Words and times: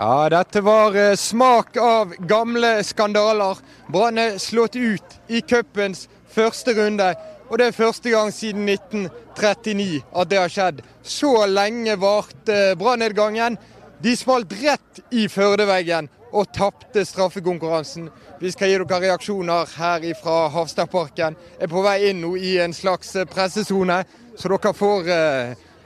Ja, 0.00 0.28
dette 0.28 0.60
var 0.60 0.96
eh, 0.96 1.16
smak 1.16 1.76
av 1.76 2.14
gamle 2.18 2.84
skandaler. 2.84 3.58
Brann 3.92 4.18
er 4.18 4.38
slått 4.40 4.72
ut 4.76 5.18
i 5.28 5.42
cupens 5.44 6.06
første 6.32 6.72
runde. 6.72 7.10
Og 7.50 7.60
det 7.60 7.66
er 7.66 7.76
første 7.76 8.08
gang 8.08 8.32
siden 8.32 8.64
1939 8.64 10.00
at 10.00 10.32
det 10.32 10.40
har 10.40 10.54
skjedd. 10.54 10.80
Så 11.04 11.34
lenge 11.52 11.98
varte 12.00 12.72
brannnedgangen. 12.80 13.60
De 14.00 14.16
smalt 14.16 14.56
rett 14.62 15.04
i 15.12 15.28
Førdeveggen 15.28 16.08
og 16.32 16.48
tapte 16.56 17.04
straffekonkurransen. 17.04 18.08
Vi 18.40 18.56
skal 18.56 18.72
gi 18.72 18.80
dere 18.80 19.04
reaksjoner 19.04 19.68
her 19.76 20.10
fra 20.24 20.42
Havstadparken. 20.56 21.36
Er 21.60 21.68
på 21.68 21.84
vei 21.84 21.98
inn 22.08 22.24
nå 22.24 22.38
i 22.40 22.56
en 22.64 22.72
slags 22.72 23.18
pressesone, 23.34 24.06
så 24.32 24.48
dere 24.48 24.78
får 24.80 25.16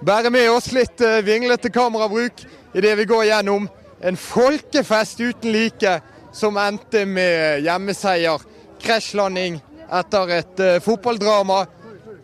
bære 0.07 0.31
med 0.31 0.53
oss 0.55 0.71
litt 0.71 1.03
vinglete 1.27 1.75
kamerabruk 1.75 2.47
idet 2.79 3.01
vi 3.01 3.11
går 3.11 3.33
gjennom 3.33 3.67
en 4.05 4.17
folkefest 4.17 5.21
uten 5.21 5.53
like 5.53 6.01
som 6.33 6.59
endte 6.61 7.07
med 7.09 7.65
hjemmeseier. 7.65 8.43
Krasjlanding 8.85 9.57
etter 9.89 10.33
et 10.41 10.61
uh, 10.61 10.81
fotballdrama 10.85 11.63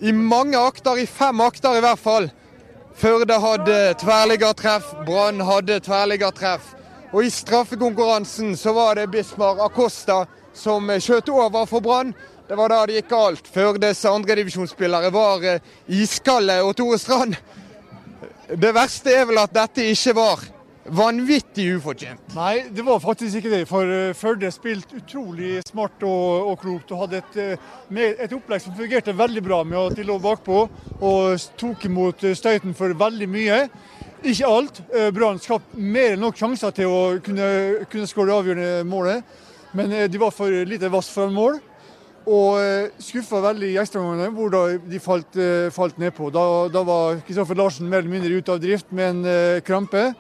i 0.05 0.13
mange 0.13 0.61
akter, 0.61 1.01
i 1.01 1.07
fem 1.09 1.41
akter 1.41 1.79
i 1.79 1.85
hvert 1.85 2.01
fall. 2.01 2.29
Førde 3.01 3.39
hadde 3.41 3.79
tverrliggertreff, 4.01 4.93
Brann 5.07 5.41
hadde 5.45 5.81
tverrliggertreff. 5.85 6.75
Og 7.15 7.25
i 7.25 7.33
straffekonkurransen 7.33 8.53
så 8.61 8.75
var 8.77 9.01
det 9.01 9.09
Bismar 9.15 9.63
Acosta 9.65 10.27
som 10.55 10.93
skjøt 11.01 11.33
over 11.33 11.65
for 11.69 11.85
Brann. 11.85 12.13
Det 12.49 12.59
var 12.59 12.73
da 12.73 12.85
det 12.87 12.99
gikk 12.99 13.13
galt. 13.13 13.49
Førdes 13.49 14.05
andredivisjonsspillere 14.11 15.13
var 15.17 15.49
uh, 15.49 15.75
iskalde 15.89 16.61
og 16.67 16.77
Tore 16.77 17.01
Strand. 17.01 17.41
Det 18.51 18.73
verste 18.75 19.15
er 19.15 19.29
vel 19.31 19.41
at 19.41 19.55
dette 19.55 19.93
ikke 19.95 20.19
var 20.19 20.49
vanvittig 20.91 21.67
ufortjent. 21.77 22.33
Nei, 22.35 22.65
det 22.75 22.83
var 22.87 23.01
faktisk 23.03 23.41
ikke 23.41 23.53
det. 23.53 23.63
For 23.71 23.87
uh, 23.87 24.17
Førde 24.17 24.51
spilte 24.55 24.99
utrolig 24.99 25.61
smart 25.67 26.03
og, 26.07 26.51
og 26.51 26.59
klokt 26.63 26.93
og 26.95 27.05
hadde 27.05 27.21
et, 27.21 27.39
uh, 27.39 28.03
et, 28.11 28.35
opplegg 28.35 28.65
som 28.65 28.77
fungerte 28.79 29.17
veldig 29.17 29.45
bra 29.47 29.63
med 29.67 29.79
at 29.81 29.99
de 29.99 30.07
lå 30.07 30.19
bakpå 30.23 30.61
og 30.99 31.49
tok 31.61 31.87
imot 31.89 32.27
uh, 32.27 32.37
støyten 32.37 32.77
for 32.77 32.95
veldig 32.99 33.31
mye. 33.31 33.65
Ikke 34.21 34.49
alt. 34.53 34.83
Brann 35.17 35.39
skapte 35.41 35.81
mer 35.81 36.13
enn 36.13 36.21
nok 36.21 36.37
sjanser 36.37 36.75
til 36.77 36.93
å 36.93 37.03
kunne, 37.25 37.47
kunne 37.89 38.09
skåre 38.09 38.29
det 38.29 38.35
avgjørende 38.35 38.83
målet, 38.85 39.31
men 39.73 39.95
de 40.13 40.21
var 40.21 40.35
for 40.37 40.53
lite 40.69 40.91
vass 40.93 41.09
for 41.09 41.31
en 41.31 41.39
mål. 41.39 41.57
Og 42.29 43.01
skuffa 43.01 43.41
veldig 43.41 43.71
i 43.71 43.79
ekstraomgangene, 43.81 44.35
hvor 44.37 44.53
de 44.93 45.01
falt, 45.01 45.41
falt 45.73 45.97
nedpå. 46.03 46.29
Da, 46.37 46.45
da 46.69 46.83
var 46.85 47.23
Kristoffer 47.25 47.57
Larsen 47.57 47.89
mer 47.89 48.05
eller 48.05 48.13
mindre 48.13 48.37
ute 48.37 48.53
av 48.53 48.61
drift 48.61 48.93
med 48.93 49.25
en 49.25 49.65
krampe. 49.65 50.11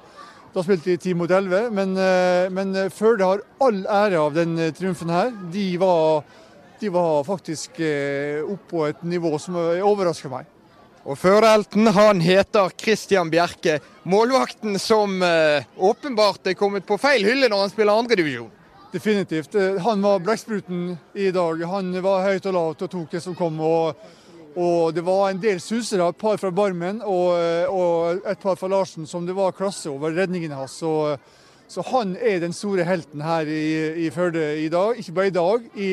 Da 0.50 0.64
spilte 0.66 0.90
de 0.90 0.98
10 0.98 1.14
mot 1.14 1.30
11, 1.30 1.68
men, 1.70 1.92
eh, 1.94 2.50
men 2.50 2.74
eh, 2.74 2.90
Førde 2.90 3.26
har 3.26 3.42
all 3.62 3.84
ære 3.86 4.18
av 4.18 4.34
den 4.34 4.56
eh, 4.58 4.72
triumfen 4.74 5.12
her. 5.14 5.30
De 5.52 5.66
var, 5.78 6.24
de 6.80 6.90
var 6.90 7.22
faktisk 7.26 7.78
oppå 8.50 8.88
et 8.88 9.04
nivå 9.06 9.36
som 9.38 9.58
overrasker 9.60 10.32
meg. 10.32 10.48
Og 11.06 11.16
Førdehelten 11.16 11.86
han 11.94 12.20
heter 12.20 12.72
Christian 12.76 13.30
Bjerke. 13.30 13.78
Målvakten 14.10 14.78
som 14.80 15.22
åpenbart 15.22 16.50
er 16.50 16.56
kommet 16.58 16.84
på 16.88 16.98
feil 17.00 17.24
hylle 17.24 17.48
når 17.48 17.64
han 17.64 17.72
spiller 17.72 18.00
andredivisjon. 18.00 18.50
Definitivt. 18.92 19.54
Han 19.84 20.02
var 20.02 20.20
blekkspruten 20.24 20.96
i 21.14 21.30
dag. 21.32 21.62
Han 21.72 21.92
var 22.04 22.26
høyt 22.26 22.48
og 22.50 22.56
lavt 22.56 22.84
og 22.84 22.92
tok 22.96 23.14
det 23.14 23.22
som 23.24 23.36
kom. 23.38 23.60
og 23.60 23.96
og 24.58 24.94
det 24.94 25.02
var 25.06 25.28
en 25.28 25.40
del 25.42 25.60
susere, 25.62 26.08
et 26.08 26.18
par 26.18 26.38
fra 26.40 26.50
Barmen 26.50 27.02
og, 27.06 27.36
og, 27.70 28.22
et 28.26 28.40
par 28.42 28.56
fra 28.58 28.70
Larsen, 28.70 29.06
som 29.06 29.26
det 29.26 29.36
var 29.36 29.54
klasse 29.54 29.90
over 29.90 30.16
redningene 30.16 30.58
hans. 30.58 30.80
Så, 30.82 31.16
så 31.70 31.84
han 31.92 32.16
er 32.16 32.40
den 32.42 32.54
store 32.56 32.86
helten 32.88 33.22
her 33.22 33.46
i, 33.46 34.06
i 34.06 34.10
Førde 34.10 34.58
i 34.58 34.68
dag. 34.72 34.98
Ikke 34.98 35.14
bare 35.14 35.30
i 35.30 35.36
dag, 35.36 35.70
i, 35.76 35.92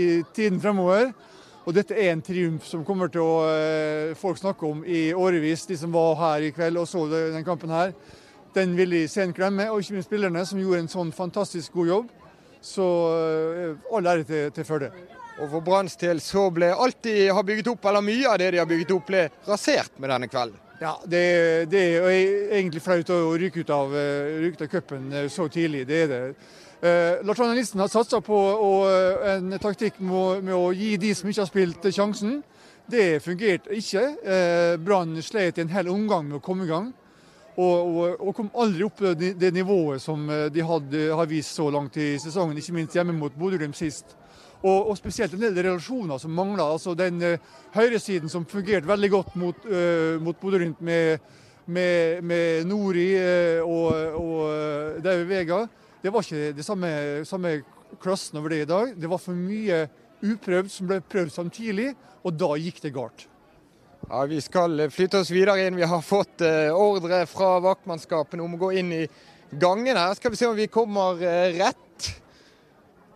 i, 0.00 0.02
tiden 0.34 0.58
fremover. 0.60 1.12
Og 1.64 1.72
dette 1.72 1.94
er 1.94 2.10
en 2.12 2.22
triumf 2.22 2.66
som 2.68 2.82
kommer 2.84 3.08
til 3.08 3.22
å 3.22 3.38
eh, 3.48 4.10
folk 4.20 4.42
snakke 4.42 4.66
om 4.68 4.82
i 4.84 5.06
årevis. 5.14 5.64
De 5.70 5.78
som 5.80 5.94
var 5.94 6.18
her 6.18 6.50
i 6.50 6.52
kveld 6.52 6.82
og 6.82 6.90
så 6.90 7.06
den 7.08 7.46
kampen 7.46 7.72
her. 7.72 7.94
Den 8.54 8.74
vil 8.76 8.90
de 8.90 9.06
sent 9.08 9.34
glemme, 9.34 9.70
og 9.70 9.80
ikke 9.80 9.96
minst 9.96 10.10
spillerne, 10.10 10.44
som 10.46 10.60
gjorde 10.60 10.84
en 10.84 10.92
sånn 10.92 11.14
fantastisk 11.14 11.78
god 11.78 11.94
jobb. 11.94 12.14
Så 12.64 12.86
eh, 13.14 13.92
all 13.94 14.12
ære 14.12 14.26
til, 14.28 14.48
til 14.58 14.66
Førde. 14.66 15.13
Og 15.40 15.48
for 15.50 15.64
Branns 15.66 15.96
del 15.98 16.20
så 16.22 16.46
ble 16.54 16.68
alt 16.70 17.00
de 17.02 17.28
har 17.34 17.46
bygget 17.46 17.72
opp, 17.72 17.88
eller 17.90 18.04
mye 18.06 18.28
av 18.30 18.38
det 18.38 18.52
de 18.54 18.60
har 18.62 18.68
bygget 18.70 18.92
opp, 18.94 19.08
ble 19.08 19.24
rasert 19.48 19.98
med 19.98 20.12
denne 20.14 20.28
kvelden. 20.30 20.60
Ja, 20.82 20.94
det, 21.06 21.24
det 21.70 21.82
er 21.96 22.08
egentlig 22.58 22.82
flaut 22.82 23.10
å 23.14 23.34
ryke 23.38 23.62
ut 23.62 23.70
av, 23.72 23.94
eh, 23.96 24.40
ryke 24.42 24.68
cupen 24.68 25.06
eh, 25.12 25.28
så 25.32 25.46
tidlig. 25.48 25.84
Det 25.88 26.00
er 26.02 26.10
det. 26.10 26.18
Eh, 26.84 27.22
Lars 27.24 27.40
Arne 27.40 27.54
Nilsen 27.56 27.80
har 27.80 27.90
satsa 27.90 28.20
på 28.24 28.36
og, 28.36 28.90
en 29.30 29.54
taktikk 29.62 30.00
med, 30.02 30.42
med, 30.44 30.54
å 30.54 30.72
gi 30.74 30.96
de 31.00 31.14
som 31.16 31.30
ikke 31.30 31.44
har 31.44 31.50
spilt, 31.50 31.88
sjansen. 31.94 32.42
Det 32.90 33.22
fungerte 33.24 33.72
ikke. 33.78 34.02
Eh, 34.22 34.74
Brann 34.82 35.16
slet 35.24 35.62
en 35.62 35.72
hel 35.72 35.88
omgang 35.88 36.26
med 36.28 36.40
å 36.40 36.44
komme 36.44 36.66
i 36.66 36.70
gang. 36.70 36.90
Og, 37.54 37.78
og, 37.86 38.18
og 38.18 38.34
kom 38.34 38.50
aldri 38.58 38.82
opp 38.84 38.98
på 38.98 39.14
det, 39.14 39.52
nivået 39.54 40.02
som 40.02 40.26
de 40.26 40.62
hadde, 40.66 41.04
har 41.14 41.28
vist 41.30 41.54
så 41.54 41.68
langt 41.70 41.94
i 42.02 42.16
sesongen, 42.18 42.58
ikke 42.58 42.74
minst 42.74 42.96
hjemme 42.98 43.14
mot 43.14 43.36
Bodø-Glimt 43.38 43.78
sist. 43.78 44.16
Og, 44.64 44.90
og, 44.90 44.96
spesielt 44.96 45.34
en 45.36 45.42
del 45.42 45.58
relasjoner 45.58 46.20
som 46.20 46.32
mangla. 46.32 46.70
Altså 46.72 46.94
den 46.96 47.20
uh, 47.20 47.56
høyresiden 47.74 48.32
som 48.32 48.46
fungerte 48.48 48.88
veldig 48.88 49.10
godt 49.12 49.34
mot, 49.36 49.66
uh, 49.68 50.16
mot 50.24 50.38
Bodø 50.40 50.62
Rundt 50.62 50.80
med, 50.80 51.20
med, 51.66 52.22
med, 52.24 52.64
Nori 52.70 53.10
uh, 53.18 53.60
og, 53.60 54.16
og 54.22 55.04
Daue 55.04 55.28
Vega. 55.28 55.66
Det 56.00 56.12
var 56.12 56.24
ikke 56.24 56.56
det 56.56 56.64
samme, 56.64 56.94
samme 57.28 57.58
klassen 58.00 58.40
over 58.40 58.54
det 58.54 58.62
i 58.64 58.70
dag. 58.72 58.96
Det 58.96 59.10
var 59.10 59.20
for 59.20 59.36
mye 59.36 59.84
uprøvd 60.24 60.72
som 60.72 60.88
ble 60.88 61.02
prøvd 61.12 61.32
samtidig, 61.34 61.92
og 62.24 62.32
da 62.40 62.54
gikk 62.56 62.80
det 62.86 62.94
galt. 62.96 63.28
Ja, 64.08 64.24
Vi 64.28 64.40
skal 64.44 64.86
flytte 64.92 65.20
oss 65.20 65.32
videre 65.32 65.66
inn. 65.66 65.76
Vi 65.76 65.88
har 65.88 66.04
fått 66.04 66.44
ordre 66.44 67.22
fra 67.28 67.56
vaktmannskapene 67.64 68.44
om 68.44 68.56
å 68.56 68.60
gå 68.60 68.72
inn 68.80 68.92
i 68.96 69.04
gangen 69.60 69.96
her. 69.96 70.12
Skal 70.16 70.32
vi 70.32 70.40
se 70.40 70.48
om 70.48 70.56
vi 70.56 70.68
kommer 70.72 71.20
rett. 71.56 71.80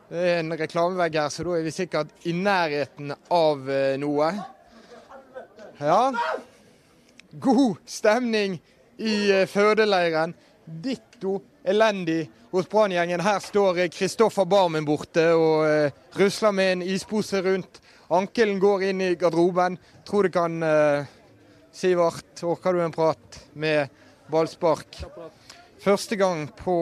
Det 0.08 0.20
er 0.24 0.38
en 0.40 0.54
reklamevegg 0.56 1.18
her, 1.20 1.28
så 1.28 1.44
da 1.44 1.58
er 1.58 1.66
vi 1.66 1.72
sikkert 1.74 2.12
i 2.24 2.32
nærheten 2.32 3.10
av 3.12 3.66
eh, 3.68 3.98
noe. 4.00 4.28
Ja. 5.76 5.98
God 7.36 7.82
stemning 7.84 8.54
i 8.96 9.16
eh, 9.34 9.44
fødeleiren. 9.52 10.32
Ditto 10.64 11.34
elendig 11.60 12.22
hos 12.54 12.70
Branngjengen. 12.72 13.20
Her 13.20 13.44
står 13.44 13.82
Kristoffer 13.92 14.48
Barmen 14.48 14.88
borte 14.88 15.26
og 15.36 16.16
rusler 16.16 16.56
med 16.56 16.72
en 16.72 16.86
ispose 16.88 17.44
rundt. 17.44 17.82
Ankelen 18.08 18.56
går 18.64 18.88
inn 18.88 19.04
i 19.04 19.12
garderoben. 19.20 19.76
Tror 20.08 20.24
det 20.24 20.32
kan 20.32 20.56
Sivert, 21.72 22.32
orker 22.48 22.72
du 22.72 22.80
en 22.84 22.96
prat 22.96 23.40
med 23.52 23.92
ballspark? 24.32 25.02
Første 25.84 26.16
gang 26.16 26.46
på 26.56 26.78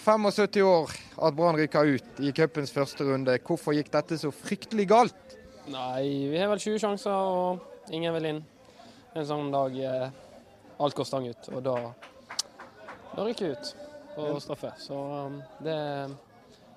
75 0.00 0.62
år 0.64 0.92
at 1.20 1.34
Brann 1.36 1.58
rykker 1.60 1.94
ut 1.96 2.20
i 2.24 2.32
cupens 2.32 2.72
første 2.72 3.04
runde. 3.04 3.36
Hvorfor 3.44 3.76
gikk 3.76 3.90
dette 3.92 4.16
så 4.20 4.32
fryktelig 4.32 4.86
galt? 4.88 5.36
Nei, 5.70 6.30
vi 6.32 6.38
har 6.40 6.48
vel 6.50 6.62
20 6.62 6.80
sjanser 6.80 7.12
og 7.12 7.92
ingen 7.92 8.14
vil 8.16 8.30
inn. 8.30 8.40
En 9.14 9.26
sånn 9.26 9.50
dag 9.52 9.76
eh, 9.76 10.08
alt 10.80 10.96
går 10.96 11.08
stang 11.08 11.28
ut, 11.28 11.50
og 11.52 11.62
da, 11.66 11.76
da 13.12 13.26
rykker 13.26 13.44
vi 13.44 13.52
ut 13.52 13.72
på 14.14 14.40
straffe. 14.40 14.72
Så 14.80 14.96
um, 14.96 15.40
det 15.60 15.76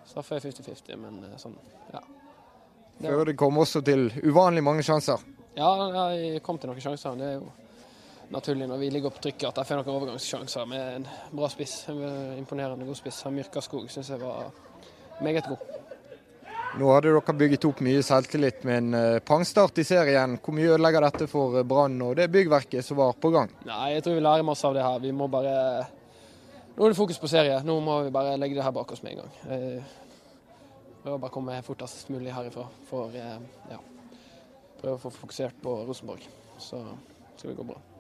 straffe 0.10 0.38
er 0.38 0.44
50-50, 0.44 1.00
men 1.00 1.24
eh, 1.30 1.38
sånn, 1.40 1.56
ja. 1.94 2.04
Førde 3.04 3.38
kom 3.40 3.58
også 3.62 3.82
til 3.86 4.10
uvanlig 4.24 4.64
mange 4.66 4.84
sjanser? 4.86 5.22
Ja, 5.56 5.70
jeg 6.14 6.42
kom 6.46 6.60
til 6.60 6.72
noen 6.72 6.84
sjanser. 6.84 7.16
Det 7.18 7.30
er 7.30 7.38
jo 7.40 7.48
naturlig 8.32 8.68
når 8.70 8.80
vi 8.82 8.90
ligger 8.94 9.14
på 9.14 9.22
trykket 9.24 9.50
at 9.50 9.62
jeg 9.62 9.70
får 9.70 9.82
noen 9.82 9.96
overgangssjanser 9.98 10.68
med 10.70 10.84
en 10.98 11.08
bra 11.32 11.50
spiss. 11.52 11.80
En 11.92 12.38
imponerende 12.38 12.88
god 12.88 13.00
spiss. 13.00 13.24
Myrka 13.34 13.64
Skog 13.64 13.90
syns 13.92 14.12
jeg 14.14 14.22
var 14.22 14.52
meget 15.24 15.48
god. 15.50 15.72
Nå 16.74 16.90
hadde 16.90 17.12
dere 17.12 17.36
bygget 17.38 17.66
opp 17.70 17.82
mye 17.86 18.02
selvtillit 18.02 18.64
med 18.66 18.80
en 18.80 18.96
uh, 18.98 19.20
pangstart 19.22 19.78
i 19.78 19.86
serien. 19.86 20.40
Hvor 20.42 20.56
mye 20.58 20.72
ødelegger 20.74 21.06
dette 21.06 21.28
for 21.30 21.60
eh, 21.60 21.66
Brann 21.70 22.00
og 22.02 22.16
det 22.18 22.32
byggverket 22.34 22.86
som 22.86 22.98
var 22.98 23.14
på 23.14 23.30
gang? 23.36 23.52
Nei, 23.68 23.94
Jeg 23.94 24.06
tror 24.06 24.18
vi 24.18 24.24
lærer 24.26 24.48
masse 24.48 24.66
av 24.66 24.74
det 24.74 24.86
her. 24.86 24.98
Vi 25.04 25.14
må 25.14 25.30
bare 25.30 25.54
Nå 26.74 26.88
er 26.88 26.90
det 26.90 26.98
fokus 26.98 27.22
på 27.22 27.30
serie. 27.30 27.60
Nå 27.62 27.78
må 27.86 28.00
vi 28.08 28.16
bare 28.16 28.34
legge 28.42 28.58
det 28.58 28.66
her 28.66 28.74
bak 28.74 28.96
oss 28.96 29.04
med 29.06 29.14
en 29.14 29.22
gang. 29.22 29.86
Prøve 31.04 31.20
å 31.20 31.22
bare 31.22 31.36
komme 31.36 31.62
fortest 31.62 32.10
mulig 32.10 32.34
herifra 32.34 32.66
for 32.90 33.14
ja, 33.14 33.78
prøve 34.82 34.98
å 34.98 35.04
få 35.06 35.14
fokusert 35.14 35.62
på 35.62 35.78
Rosenborg. 35.86 36.26
Så 36.58 36.82
skal 37.38 37.52
vi 37.52 37.60
gå 37.60 37.74
bra. 37.76 37.93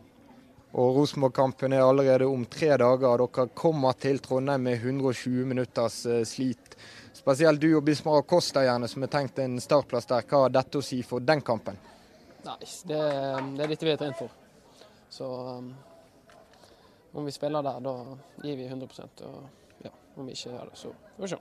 Og 0.74 0.96
Rosenborg-kampen 0.96 1.74
er 1.74 1.84
allerede 1.86 2.26
om 2.26 2.46
tre 2.50 2.72
dager. 2.82 3.22
Dere 3.22 3.48
kommer 3.54 3.94
til 3.94 4.20
Trondheim 4.26 4.64
med 4.66 4.80
120 4.80 5.46
minutters 5.46 6.06
eh, 6.10 6.24
slit. 6.26 6.78
Spesielt 7.14 7.62
du 7.62 7.70
og 7.78 7.84
Bismar 7.86 8.24
Acosta, 8.24 8.64
gjerne, 8.66 8.90
som 8.90 9.06
har 9.06 9.12
tenkt 9.14 9.38
en 9.44 9.60
startplass 9.62 10.10
der. 10.10 10.26
Hva 10.26 10.48
har 10.48 10.56
dette 10.56 10.82
å 10.82 10.86
si 10.86 11.04
for 11.06 11.22
den 11.22 11.44
kampen? 11.46 11.78
Nei, 12.44 12.58
det, 12.90 12.98
det 12.98 13.68
er 13.68 13.70
dette 13.70 13.86
vi 13.86 13.94
har 13.94 14.02
trent 14.02 14.18
for. 14.18 14.34
Så 15.14 15.30
um, 15.30 15.70
om 17.14 17.26
vi 17.26 17.32
spiller 17.32 17.62
der, 17.64 17.78
da 17.86 17.94
gir 18.42 18.58
vi 18.58 18.66
100% 18.66 19.22
og 19.30 19.86
ja, 19.86 19.92
Om 20.16 20.26
vi 20.26 20.34
ikke 20.34 20.56
gjør 20.56 20.72
det, 20.72 20.80
så 20.80 20.90
får 20.90 21.28
vi 21.28 21.30
se. 21.36 21.40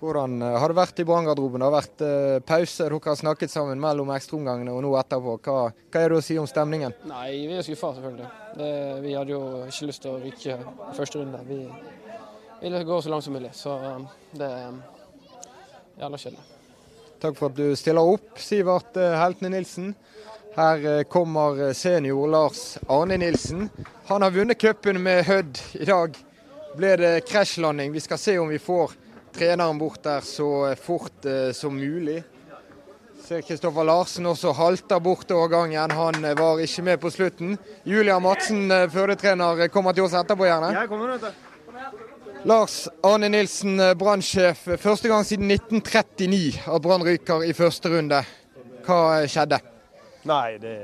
Hvordan 0.00 0.42
eh, 0.42 0.56
har 0.56 0.72
det 0.72 0.78
vært 0.78 1.00
i 1.02 1.04
Brann-garderoben? 1.04 1.60
Det 1.60 1.66
har 1.68 1.74
vært 1.74 2.02
uh, 2.04 2.36
pause, 2.48 2.86
dere 2.86 3.00
har 3.04 3.16
snakket 3.20 3.52
sammen 3.52 3.80
mellom 3.80 4.08
ekstraomgangene 4.14 4.72
og 4.72 4.80
nå 4.86 4.94
etterpå. 4.96 5.34
Hva, 5.44 5.56
hva, 5.76 6.00
er 6.00 6.14
det 6.14 6.16
å 6.16 6.22
si 6.24 6.38
om 6.40 6.46
stemningen? 6.48 6.94
Nei, 7.10 7.26
Vi 7.50 7.58
er 7.58 7.66
skuffa, 7.66 7.90
selvfølgelig. 7.98 8.28
Det, 8.56 8.70
vi 9.04 9.12
hadde 9.18 9.34
jo 9.34 9.40
ikke 9.66 9.88
lyst 9.90 10.04
til 10.06 10.14
å 10.14 10.22
rykke 10.22 10.56
i 10.56 10.94
første 10.96 11.20
runde. 11.20 11.42
Vi 11.50 11.58
ville 12.62 12.80
gå 12.88 13.00
så 13.04 13.12
langt 13.12 13.26
som 13.26 13.36
mulig. 13.36 13.52
Så 13.56 13.76
det 14.40 14.48
er 14.48 14.80
jævla 16.00 16.22
kjedelig. 16.24 16.46
Takk 17.20 17.36
for 17.36 17.50
at 17.50 17.60
du 17.60 17.76
stiller 17.76 18.14
opp, 18.14 18.40
Sivert 18.40 18.96
Heltene 18.96 19.52
Nilsen. 19.52 19.92
Her 20.56 21.04
kommer 21.12 21.74
senior 21.76 22.32
Lars 22.32 22.64
Arne 22.88 23.20
Nilsen. 23.20 23.68
Han 24.08 24.24
har 24.24 24.32
vunnet 24.32 24.58
cupen 24.58 25.02
med 25.04 25.26
Hødd 25.28 25.60
i 25.76 25.84
dag. 25.92 26.16
Ble 26.80 26.96
det 26.96 27.14
krasjlanding? 27.28 27.92
Vi 27.92 28.00
skal 28.00 28.18
se 28.18 28.38
om 28.40 28.48
vi 28.48 28.58
får 28.62 28.96
treneren 29.32 29.78
bort 29.78 30.02
der 30.02 30.20
så 30.20 30.74
fort 30.80 31.24
eh, 31.24 31.52
som 31.52 31.76
mulig. 31.76 32.22
Ser 33.24 33.42
Kristoffer 33.46 33.84
Larsen 33.84 34.26
også 34.26 34.52
halter 34.56 35.00
bort 35.00 35.30
overgangen. 35.30 35.90
Han 35.90 36.24
eh, 36.24 36.36
var 36.38 36.60
ikke 36.62 36.82
med 36.82 37.00
på 37.00 37.10
slutten. 37.10 37.58
Julia 37.84 38.18
Madsen, 38.18 38.70
eh, 38.70 38.88
førdetrener, 38.90 39.68
kommer 39.68 39.96
til 39.96 40.06
oss 40.06 40.16
etterpå, 40.18 40.48
gjerne. 40.48 40.72
Jeg 40.74 40.90
kommer, 40.90 41.14
vet 41.16 41.28
du. 41.28 41.48
Lars 42.48 42.88
Arne 43.04 43.28
Nilsen, 43.28 43.76
brannsjef. 44.00 44.64
Første 44.80 45.08
gang 45.08 45.26
siden 45.28 45.50
1939 45.50 46.62
at 46.72 46.82
Brann 46.82 47.04
ryker 47.04 47.44
i 47.44 47.52
første 47.52 47.92
runde. 47.92 48.22
Hva 48.86 49.00
skjedde? 49.28 49.58
Nei, 50.28 50.56
det, 50.62 50.74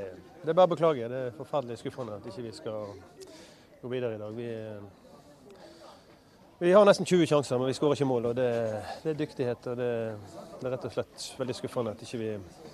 det 0.43 0.53
er 0.53 0.57
bare 0.57 0.69
å 0.69 0.75
beklage. 0.75 1.09
Det 1.09 1.23
er 1.25 1.33
forferdelig 1.37 1.79
skuffende 1.81 2.19
at 2.19 2.29
ikke 2.29 2.45
vi 2.45 2.53
skal 2.53 2.93
gå 3.81 3.89
videre 3.89 4.15
i 4.15 4.21
dag. 4.21 4.37
Vi 4.37 4.51
vi 6.59 6.71
har 6.73 6.85
nesten 6.85 7.05
20 7.05 7.27
sjanser, 7.29 7.57
men 7.57 7.69
vi 7.69 7.73
skårer 7.77 7.93
ikke 7.93 8.05
mål. 8.09 8.25
og 8.25 8.35
Det, 8.35 8.49
det 9.03 9.11
er 9.11 9.17
dyktighet. 9.19 9.67
og 9.67 9.77
det, 9.77 9.89
det, 10.61 10.65
er 10.65 10.71
rett 10.73 10.87
og 10.89 10.93
slett 10.95 11.27
veldig 11.37 11.55
skuffende 11.55 11.93
at 11.93 12.01
ikke 12.01 12.17
vi, 12.17 12.31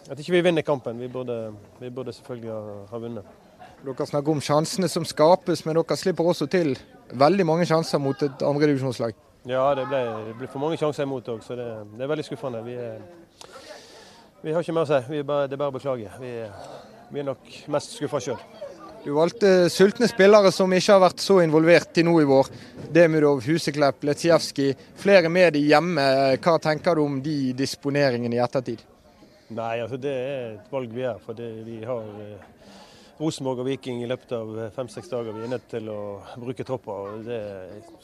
at 0.10 0.20
ikke 0.20 0.36
vi 0.38 0.42
vinner 0.46 0.64
kampen. 0.64 1.00
Vi 1.00 1.10
burde, 1.12 1.54
vi 1.80 1.90
burde 1.90 2.14
selvfølgelig 2.14 2.52
ha, 2.52 2.78
ha, 2.92 3.02
vunnet. 3.04 3.28
Dere 3.84 4.08
snakker 4.08 4.32
om 4.32 4.42
sjansene 4.42 4.88
som 4.88 5.04
skapes, 5.06 5.66
men 5.66 5.76
dere 5.76 6.00
slipper 6.00 6.32
også 6.32 6.48
til 6.48 6.78
veldig 7.12 7.46
mange 7.46 7.68
sjanser 7.68 8.00
mot 8.00 8.24
et 8.24 8.48
andredivisjonslag. 8.48 9.20
Ja, 9.52 9.66
det 9.76 9.90
ble, 9.92 10.00
det 10.30 10.38
ble, 10.40 10.48
for 10.48 10.64
mange 10.64 10.80
sjanser 10.80 11.04
imot 11.04 11.28
òg, 11.28 11.44
så 11.44 11.60
det, 11.60 11.68
det, 11.98 12.06
er 12.06 12.14
veldig 12.14 12.24
skuffende. 12.24 12.64
Vi, 12.64 12.78
er, 12.80 13.02
vi 14.46 14.56
har 14.56 14.64
ikke 14.64 14.80
mer 14.80 14.88
å 14.88 14.94
si. 14.94 15.02
Det 15.12 15.26
er 15.26 15.60
bare 15.60 15.74
å 15.74 15.76
beklage. 15.76 16.14
Vi, 16.24 16.38
vi 17.12 17.20
er 17.20 17.34
nok 17.34 17.58
mest 17.76 17.98
skuffa 17.98 18.24
sjøl. 18.24 18.40
Du 19.04 19.12
valgte 19.12 19.70
sultne 19.70 20.08
spillere 20.08 20.48
som 20.56 20.72
ikke 20.72 20.94
har 20.96 21.02
vært 21.04 21.20
så 21.20 21.42
involvert 21.44 21.90
til 21.92 22.06
nå 22.08 22.14
i 22.22 22.28
vår. 22.28 22.48
Demidov, 22.96 23.42
Huseklepp, 23.44 24.06
Letsjevskij. 24.08 24.78
Flere 24.96 25.28
med 25.28 25.58
de 25.58 25.64
hjemme. 25.66 26.06
Hva 26.40 26.54
tenker 26.64 26.96
du 26.96 27.02
om 27.04 27.18
de 27.26 27.52
disponeringene 27.60 28.38
i 28.38 28.40
ettertid? 28.40 28.80
Nei, 29.52 29.76
altså 29.84 30.00
Det 30.00 30.14
er 30.14 30.48
et 30.54 30.72
valg 30.72 30.96
vi 30.96 31.04
gjør. 31.04 31.20
For 31.26 31.44
vi 31.68 31.82
har 31.84 32.08
eh, 32.24 32.48
Rosenborg 33.20 33.66
og 33.66 33.68
Viking 33.74 34.00
i 34.06 34.08
løpet 34.08 34.32
av 34.40 34.56
fem-seks 34.78 35.12
dager. 35.12 35.36
Vi 35.36 35.50
er 35.50 35.52
nødt 35.52 35.68
til 35.76 35.92
å 35.92 36.00
bruke 36.40 36.64
tropper. 36.64 37.12
og 37.18 37.28
det, 37.28 37.42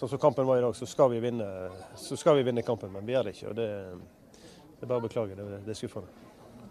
Sånn 0.01 0.11
som 0.11 0.19
kampen 0.19 0.51
var 0.51 0.59
i 0.59 0.65
dag, 0.67 0.75
så 0.75 0.89
skal 0.89 1.13
vi 1.15 1.23
vinne, 1.23 1.47
skal 1.95 2.41
vi 2.41 2.49
vinne 2.51 2.67
kampen. 2.67 2.91
Men 2.91 3.07
vi 3.07 3.15
gjør 3.15 3.29
det 3.29 3.37
ikke. 3.37 3.53
og 3.53 3.61
Det, 3.61 3.69
det 4.75 4.83
er 4.83 4.91
bare 4.91 4.99
å 4.99 5.07
beklage. 5.07 5.39
Det, 5.39 5.63
det 5.63 5.77
er 5.77 5.79
skuffende. 5.79 6.28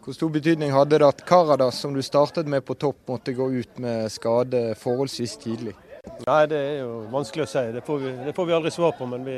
Hvor 0.09 0.17
stor 0.17 0.31
betydning 0.33 0.71
hadde 0.73 0.97
det 1.03 1.05
at 1.05 1.19
Karadas, 1.29 1.83
som 1.83 1.93
du 1.93 2.01
startet 2.01 2.47
med 2.49 2.63
på 2.65 2.73
topp, 2.81 3.03
måtte 3.11 3.35
gå 3.37 3.45
ut 3.53 3.81
med 3.85 4.07
skade 4.09 4.71
forholdsvis 4.81 5.35
tidlig? 5.43 5.75
Nei, 6.25 6.47
Det 6.49 6.57
er 6.57 6.79
jo 6.79 7.03
vanskelig 7.13 7.45
å 7.45 7.51
si. 7.51 7.65
Det 7.75 7.83
får 7.85 7.99
vi, 8.01 8.13
det 8.25 8.33
får 8.33 8.49
vi 8.49 8.55
aldri 8.57 8.73
svar 8.73 8.95
på. 8.97 9.05
Men 9.05 9.27
vi, 9.27 9.35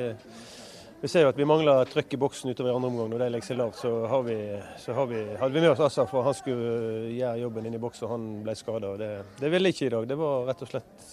vi, 1.01 1.11
ser 1.11 1.27
jo 1.27 1.33
at 1.33 1.41
vi 1.43 1.49
mangler 1.51 1.91
trøkk 1.91 2.15
i 2.15 2.21
boksen 2.23 2.55
utover 2.55 2.71
i 2.71 2.77
andre 2.77 2.91
omgang. 2.93 3.11
Når 3.11 3.25
det 3.25 3.29
legger 3.35 3.49
seg 3.49 3.59
lavt, 3.59 3.81
så, 3.83 3.91
har 4.15 4.23
vi, 4.29 4.39
så 4.85 4.95
har 4.95 5.11
vi, 5.11 5.25
hadde 5.43 5.59
vi 5.59 5.67
med 5.67 5.73
oss 5.73 5.83
Assa 5.89 6.07
for 6.07 6.29
han 6.29 6.39
skulle 6.39 6.71
gjøre 7.17 7.43
jobben 7.43 7.67
inn 7.67 7.75
i 7.75 7.83
boksen, 7.89 8.07
og 8.07 8.15
han 8.15 8.31
ble 8.47 8.55
skada. 8.63 8.95
Det, 9.03 9.13
det 9.43 9.51
ville 9.57 9.75
ikke 9.75 9.89
i 9.89 9.93
dag. 9.97 10.07
Det 10.15 10.23
var 10.23 10.47
rett 10.53 10.63
og 10.69 10.71
slett 10.71 11.13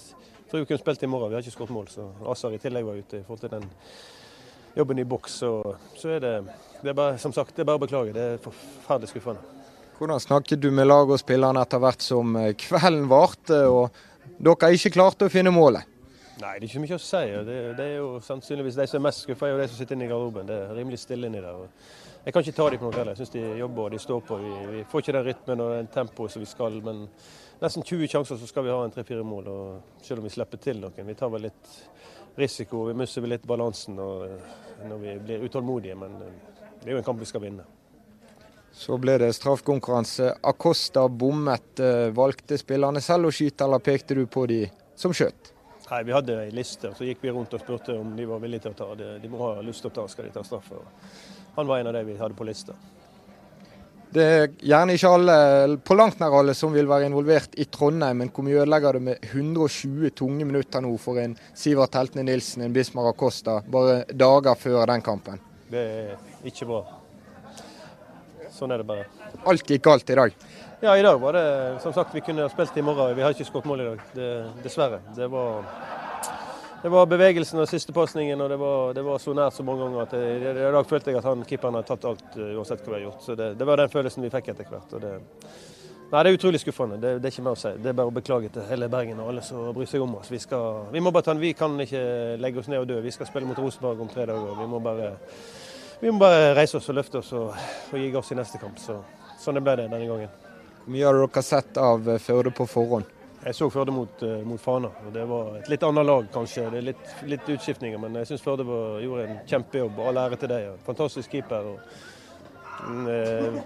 tror 0.52 0.68
vi 0.68 0.70
kunne 0.70 0.86
spilt 0.86 1.10
i 1.10 1.10
morgen. 1.16 1.34
Vi 1.34 1.40
har 1.40 1.48
ikke 1.48 1.58
skåret 1.58 1.74
mål. 1.80 1.90
Så 1.98 2.12
Assar 2.30 2.54
i 2.54 2.62
tillegg 2.62 2.86
var 2.86 3.02
ute 3.02 3.24
i 3.24 3.26
forhold 3.26 3.42
til 3.48 3.58
den 3.58 3.66
jobben 4.78 5.02
i 5.02 5.10
boks. 5.18 5.42
Så, 5.42 5.56
så 5.98 6.14
er 6.14 6.22
det 6.22 6.36
det 6.82 6.92
er 6.92 6.98
bare, 6.98 7.18
som 7.18 7.34
sagt, 7.34 7.56
det 7.56 7.64
er 7.64 7.70
bare 7.70 7.80
å 7.80 7.86
beklage. 7.86 8.14
Det 8.16 8.26
er 8.34 8.42
forferdelig 8.42 9.12
skuffende. 9.12 9.42
Hvordan 9.98 10.22
snakket 10.22 10.62
du 10.62 10.70
med 10.72 10.86
laget 10.86 11.16
og 11.16 11.22
spillerne 11.22 11.62
etter 11.66 11.82
hvert 11.82 12.04
som 12.06 12.36
eh, 12.38 12.52
kvelden 12.60 13.08
varte 13.10 13.64
og 13.66 13.96
dere 14.38 14.70
ikke 14.76 14.94
klarte 14.94 15.26
å 15.26 15.34
finne 15.34 15.54
målet? 15.54 15.88
Nei, 16.38 16.60
det 16.60 16.68
er 16.68 16.70
ikke 16.70 16.84
mye 16.84 16.98
å 17.00 17.02
si. 17.02 17.24
Det, 17.48 17.56
det 17.80 17.86
er 17.86 17.96
jo 17.98 18.10
sannsynligvis 18.22 18.76
De 18.78 18.86
som 18.86 19.00
er 19.00 19.08
mest 19.08 19.24
skuffa, 19.26 19.50
er 19.50 19.64
de 19.64 19.72
som 19.72 19.80
sitter 19.80 19.98
inne 19.98 20.06
i 20.06 20.12
garderoben. 20.12 20.46
Det 20.46 20.58
er 20.68 20.76
rimelig 20.78 21.00
stille 21.02 21.32
inni 21.32 21.42
der. 21.42 21.64
Jeg 22.28 22.36
kan 22.36 22.44
ikke 22.44 22.58
ta 22.60 22.68
dem 22.70 22.82
på 22.82 22.86
noe 22.86 23.00
heller. 23.00 23.16
Jeg 23.16 23.24
syns 23.24 23.34
de 23.34 23.42
jobber 23.58 23.88
og 23.88 23.96
de 23.96 24.00
står 24.04 24.22
på. 24.28 24.38
Vi, 24.44 24.54
vi, 24.76 24.84
får 24.92 25.02
ikke 25.02 25.16
den 25.16 25.26
rytmen 25.32 25.64
og 25.64 25.74
den 25.80 25.90
tempoet 25.96 26.34
som 26.36 26.44
vi 26.44 26.50
skal. 26.52 26.78
Men 26.86 27.02
nesten 27.64 27.86
20 27.88 28.12
sjanser 28.12 28.38
så 28.38 28.50
skal 28.52 28.68
vi 28.68 28.76
ha 28.76 28.84
en 28.86 28.94
tre-fire 28.94 29.26
mål. 29.26 29.50
Selv 30.06 30.22
om 30.22 30.30
vi 30.30 30.34
slipper 30.36 30.62
til 30.62 30.84
noen. 30.84 31.08
Vi 31.10 31.18
tar 31.18 31.34
vel 31.34 31.48
litt 31.48 31.72
risiko. 32.38 32.84
Vi 32.92 32.98
mister 33.02 33.26
litt 33.26 33.50
balansen 33.50 33.98
når 33.98 35.02
vi 35.02 35.18
blir 35.24 35.48
utålmodige. 35.48 35.98
Men 35.98 36.20
det 36.84 36.90
er 36.90 36.98
jo 36.98 37.02
en 37.02 37.08
kamp 37.08 37.20
vi 37.22 37.30
skal 37.30 37.44
vinne. 37.44 37.66
Så 38.78 38.98
ble 39.02 39.16
det 39.18 39.32
straffekonkurranse. 39.34 40.36
Acosta 40.46 41.08
bommet. 41.10 41.80
Eh, 41.82 42.10
valgte 42.14 42.60
spillerne 42.62 43.02
selv 43.02 43.32
å 43.32 43.34
skyte, 43.34 43.66
eller 43.66 43.82
pekte 43.82 44.20
du 44.20 44.28
på 44.30 44.46
de 44.50 44.68
som 44.96 45.14
skjøt? 45.14 45.54
Nei, 45.90 46.04
Vi 46.04 46.14
hadde 46.14 46.36
ei 46.44 46.52
liste, 46.52 46.92
så 46.94 47.08
gikk 47.08 47.24
vi 47.24 47.32
rundt 47.32 47.54
og 47.56 47.64
spurte 47.64 47.96
om 47.98 48.12
de 48.16 48.28
var 48.28 48.44
villige 48.44 48.68
til 48.68 48.76
å 48.76 48.78
ta 48.78 48.92
det. 49.00 49.10
De 49.24 49.32
må 49.32 49.40
ha 49.40 49.64
lyst 49.66 49.82
til 49.82 49.90
å 49.90 49.96
ta, 49.96 50.06
skal 50.12 50.28
de 50.28 50.36
ta 50.36 50.44
straffe. 50.44 50.84
Han 51.56 51.68
var 51.68 51.80
en 51.80 51.90
av 51.90 51.96
de 51.96 52.04
vi 52.06 52.18
hadde 52.20 52.38
på 52.38 52.46
lista. 52.46 52.76
Det 54.14 54.24
er 54.24 54.46
gjerne 54.64 54.94
ikke 54.96 55.10
alle, 55.12 55.38
på 55.84 55.96
langt 55.98 56.22
nær 56.22 56.36
alle, 56.40 56.54
som 56.56 56.72
vil 56.76 56.88
være 56.88 57.10
involvert 57.10 57.58
i 57.60 57.66
Trondheim, 57.72 58.22
men 58.22 58.32
hvor 58.32 58.46
mye 58.46 58.62
ødelegger 58.62 59.00
det 59.00 59.04
med 59.10 59.26
120 59.34 60.14
tunge 60.16 60.48
minutter 60.48 60.84
nå 60.84 60.94
for 61.02 61.20
en 61.24 61.36
Sivert 61.58 61.98
Heltene 61.98 62.24
Nilsen, 62.30 62.64
en 62.64 62.76
Bismar 62.76 63.10
Acosta, 63.12 63.60
bare 63.68 64.04
dager 64.14 64.60
før 64.60 64.86
den 64.94 65.04
kampen? 65.04 65.42
Det 65.72 65.84
er 65.84 66.27
ikke 66.46 66.70
bra. 66.70 66.84
Sånn 68.54 68.74
er 68.74 68.82
det 68.82 68.88
bare. 68.90 69.06
Alt 69.50 69.70
gikk 69.70 69.84
galt 69.86 70.10
i 70.10 70.18
dag? 70.18 70.34
Ja, 70.82 70.98
i 70.98 71.02
dag 71.02 71.20
var 71.20 71.34
det 71.34 71.80
som 71.82 71.94
sagt 71.94 72.14
vi 72.14 72.22
kunne 72.22 72.44
ha 72.46 72.50
spilt 72.54 72.76
i 72.78 72.84
morgen. 72.86 73.16
Vi 73.18 73.24
har 73.26 73.34
ikke 73.34 73.48
skåret 73.48 73.66
mål 73.66 73.82
i 73.82 73.86
dag, 73.88 74.02
det, 74.14 74.28
dessverre. 74.62 75.00
Det 75.16 75.26
var, 75.34 75.64
det 76.84 76.92
var 76.94 77.08
bevegelsen 77.10 77.64
og 77.64 77.70
siste 77.70 77.96
pasningen, 77.96 78.42
og 78.46 78.52
det 78.54 78.60
var, 78.62 78.94
det 78.94 79.06
var, 79.08 79.18
så 79.22 79.34
nært 79.34 79.58
så 79.58 79.66
mange 79.66 79.88
ganger 79.88 80.04
at 80.04 80.14
jeg, 80.14 80.36
i 80.54 80.68
dag 80.76 80.86
følte 80.86 81.10
jeg 81.10 81.18
at 81.18 81.30
han 81.30 81.42
keeperen 81.50 81.80
hadde 81.80 81.90
tatt 81.90 82.06
alt 82.06 82.38
uh, 82.38 82.52
uansett 82.60 82.86
hva 82.86 82.94
vi 82.94 83.00
har 83.00 83.08
gjort. 83.08 83.26
Så 83.26 83.38
det, 83.40 83.50
det, 83.58 83.70
var 83.70 83.82
den 83.82 83.90
følelsen 83.96 84.28
vi 84.28 84.32
fikk 84.38 84.52
etter 84.54 84.70
hvert. 84.70 84.94
Det, 85.02 85.16
nei, 86.14 86.22
det 86.22 86.30
er 86.30 86.38
utrolig 86.38 86.62
skuffende. 86.62 87.02
Det, 87.02 87.16
er 87.18 87.34
ikke 87.34 87.48
mer 87.50 87.58
å 87.58 87.62
si. 87.64 87.74
Det 87.82 87.90
er 87.90 87.98
bare 87.98 88.14
å 88.14 88.18
beklage 88.20 88.54
til 88.54 88.70
hele 88.70 88.94
Bergen 88.94 89.24
og 89.24 89.32
alle 89.34 89.46
som 89.50 89.72
bryr 89.74 89.90
seg 89.90 90.06
om 90.06 90.14
oss. 90.22 90.30
Vi, 90.30 90.44
skal, 90.46 90.92
vi, 90.94 91.02
må 91.02 91.10
bare 91.10 91.26
ta, 91.26 91.38
vi 91.42 91.56
kan 91.58 91.74
ikke 91.88 92.04
legge 92.38 92.62
oss 92.62 92.70
ned 92.70 92.86
og 92.86 92.92
dø. 92.94 93.02
Vi 93.02 93.18
skal 93.18 93.34
spille 93.34 93.50
mot 93.50 93.66
Rosenborg 93.66 94.06
om 94.06 94.14
tre 94.14 94.30
dager. 94.30 94.54
Vi 94.62 94.70
må 94.70 94.84
bare 94.86 95.16
vi 96.00 96.12
må 96.12 96.20
bare 96.22 96.54
reise 96.58 96.78
oss 96.78 96.90
og 96.90 96.98
løfte 96.98 97.22
oss 97.22 97.32
og, 97.38 97.54
og 97.92 98.00
gi 98.00 98.10
oss 98.16 98.32
i 98.32 98.38
neste 98.38 98.60
kamp. 98.62 98.80
Så, 98.82 99.00
sånn 99.42 99.60
ble 99.64 99.76
det 99.80 99.88
denne 99.90 100.08
gangen. 100.10 100.34
Hvor 100.84 100.94
mye 100.96 101.06
har 101.08 101.20
dere 101.20 101.44
sett 101.44 101.78
av 101.82 102.10
eh, 102.10 102.20
Førde 102.24 102.52
på 102.56 102.68
forhånd? 102.70 103.14
Jeg 103.44 103.56
så 103.56 103.70
Førde 103.72 103.94
mot, 103.94 104.24
uh, 104.24 104.40
mot 104.48 104.62
Fana. 104.62 104.90
og 105.06 105.14
Det 105.14 105.26
var 105.30 105.56
et 105.60 105.70
litt 105.72 105.84
annet 105.84 106.06
lag, 106.08 106.30
kanskje. 106.34 106.68
Det 106.74 106.80
er 106.80 106.88
litt, 106.90 107.10
litt 107.30 107.50
utskiftninger, 107.54 108.02
men 108.02 108.16
jeg 108.22 108.32
syns 108.32 108.46
Førde 108.46 108.66
var, 108.68 108.98
gjorde 109.04 109.28
en 109.28 109.38
kjempejobb. 109.48 110.02
All 110.04 110.22
ære 110.24 110.40
til 110.42 110.52
deg. 110.52 110.70
Fantastisk 110.88 111.32
keeper. 111.36 111.72
og 111.74 111.80
uh, 112.88 113.62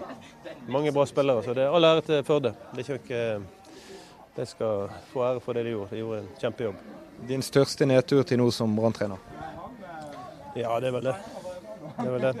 Mange 0.70 0.92
bra 0.92 1.06
spillere. 1.08 1.44
Så 1.46 1.56
det 1.56 1.66
er 1.66 1.74
all 1.74 1.88
ære 1.88 2.06
til 2.08 2.24
Førde. 2.26 2.54
Det 2.76 2.86
er 2.86 3.00
ikke 3.00 3.24
de 4.36 4.46
skal 4.46 4.88
få 5.12 5.24
ære 5.24 5.40
for 5.40 5.52
det 5.52 5.64
de 5.64 5.74
gjorde. 5.74 5.90
De 5.90 5.98
gjorde 5.98 6.20
en 6.22 6.28
kjempejobb. 6.40 6.74
Din 7.28 7.42
største 7.42 7.86
nedtur 7.86 8.22
til 8.22 8.40
nå 8.40 8.48
som 8.50 8.76
branntrener? 8.76 9.20
Ja, 10.56 10.78
det 10.80 10.88
er 10.88 10.94
vel 10.96 11.10
det. 11.10 11.16
Det 12.02 12.10
var 12.10 12.18
det. 12.18 12.34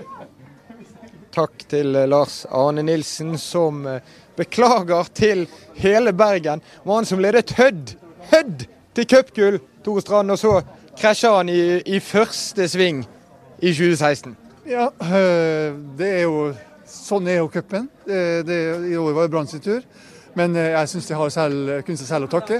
Takk 1.32 1.64
til 1.68 1.96
eh, 1.96 2.08
Lars 2.08 2.42
Arne 2.50 2.82
Nilsen, 2.84 3.38
som 3.40 3.86
eh, 3.88 4.02
beklager 4.36 5.08
til 5.16 5.46
hele 5.80 6.12
Bergen. 6.12 6.60
Mannen 6.84 7.08
som 7.08 7.22
ledet 7.22 7.54
Hødd, 7.56 7.94
Hødd 8.32 8.66
til 8.96 9.08
cupgull, 9.08 9.58
Tore 9.84 10.04
Strand. 10.04 10.34
Og 10.34 10.38
så 10.38 10.58
krasja 10.98 11.32
han 11.38 11.48
i, 11.48 11.80
i, 11.88 12.00
første 12.04 12.68
sving 12.68 13.00
i 13.60 13.72
2016. 13.72 14.36
Ja, 14.68 14.90
eh, 15.08 15.72
det 15.98 16.12
er 16.18 16.28
jo 16.28 16.52
Sånn 16.92 17.24
er 17.30 17.38
jo 17.38 17.46
cupen. 17.48 17.86
I 18.04 18.96
år 19.00 19.14
var 19.16 19.24
det 19.24 19.30
Brann 19.32 19.46
sin 19.48 19.62
tur. 19.64 19.78
Men 20.36 20.52
jeg 20.52 20.90
syns 20.90 21.06
de 21.08 21.16
har 21.16 21.30
selv, 21.32 21.70
kun 21.86 21.96
seg 21.96 22.10
selv 22.10 22.28
å 22.28 22.32
takke. 22.34 22.58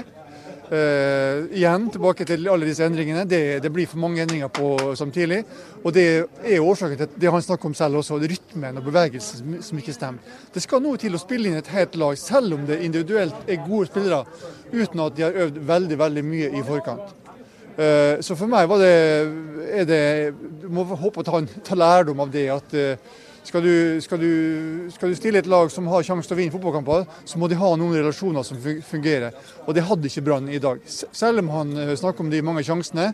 Uh, 0.73 1.43
igjen 1.53 1.83
tilbake 1.93 2.25
til 2.25 2.47
alle 2.49 2.65
disse 2.65 2.81
endringene. 2.81 3.27
Det, 3.29 3.59
det, 3.61 3.69
blir 3.69 3.85
for 3.85 4.01
mange 4.01 4.23
endringer 4.23 4.49
på 4.49 4.95
samtidig. 4.97 5.43
Og 5.83 5.93
det 5.93 6.05
er 6.41 6.63
årsaken 6.63 6.97
til 6.97 7.11
det 7.21 7.33
han 7.35 7.43
snakker 7.45 7.69
om 7.69 7.75
selv 7.77 7.99
også, 7.99 8.17
rytmen 8.17 8.79
og 8.79 8.87
bevegelsen 8.87 9.59
som 9.61 9.81
ikke 9.81 9.93
stemmer. 9.93 10.39
Det 10.55 10.63
skal 10.63 10.81
noe 10.81 10.97
til 10.97 11.13
å 11.13 11.21
spille 11.21 11.51
inn 11.51 11.59
et 11.59 11.69
helt 11.75 11.97
lag, 12.01 12.17
selv 12.17 12.55
om 12.57 12.63
det 12.65 12.79
individuelt 12.87 13.45
er 13.45 13.61
gode 13.67 13.91
spillere, 13.91 14.23
uten 14.71 15.03
at 15.05 15.19
de 15.19 15.27
har 15.27 15.37
øvd 15.45 15.59
veldig 15.67 15.99
veldig 16.01 16.23
mye 16.31 16.49
i 16.57 16.63
forkant. 16.65 17.13
Uh, 17.73 18.17
så 18.25 18.37
for 18.39 18.49
meg 18.49 18.65
var 18.69 18.81
det, 18.81 18.95
er 19.73 19.85
det 19.89 20.01
Du 20.61 20.67
må 20.73 20.87
håpe 20.89 21.21
å 21.21 21.27
ta, 21.27 21.43
ta 21.69 21.77
lærdom 21.77 22.25
av 22.25 22.33
det. 22.33 22.47
at 22.53 22.73
uh, 22.73 23.21
skal 23.43 23.65
du, 23.65 24.01
skal, 24.01 24.21
du, 24.21 24.89
skal 24.93 25.11
du, 25.11 25.17
stille 25.19 25.41
et 25.43 25.49
lag 25.51 25.71
som 25.71 25.87
har 25.91 26.05
sjanse 26.05 26.29
til 26.29 26.37
å 26.37 26.39
vinne 26.39 26.53
fotballkamper, 26.53 27.05
så 27.27 27.39
må 27.41 27.49
de 27.51 27.59
ha 27.59 27.73
noen 27.79 27.97
relasjoner 27.97 28.45
som 28.47 28.59
fungerer. 28.87 29.35
Og 29.67 29.75
det 29.75 29.85
hadde 29.87 30.09
ikke 30.09 30.23
Brann 30.25 30.47
i 30.51 30.61
dag. 30.63 30.79
Selv 30.87 31.43
om 31.43 31.51
han 31.53 31.75
eh, 31.77 31.95
snakker 31.99 32.23
om 32.23 32.31
de 32.31 32.43
mange 32.45 32.63
sjansene, 32.65 33.11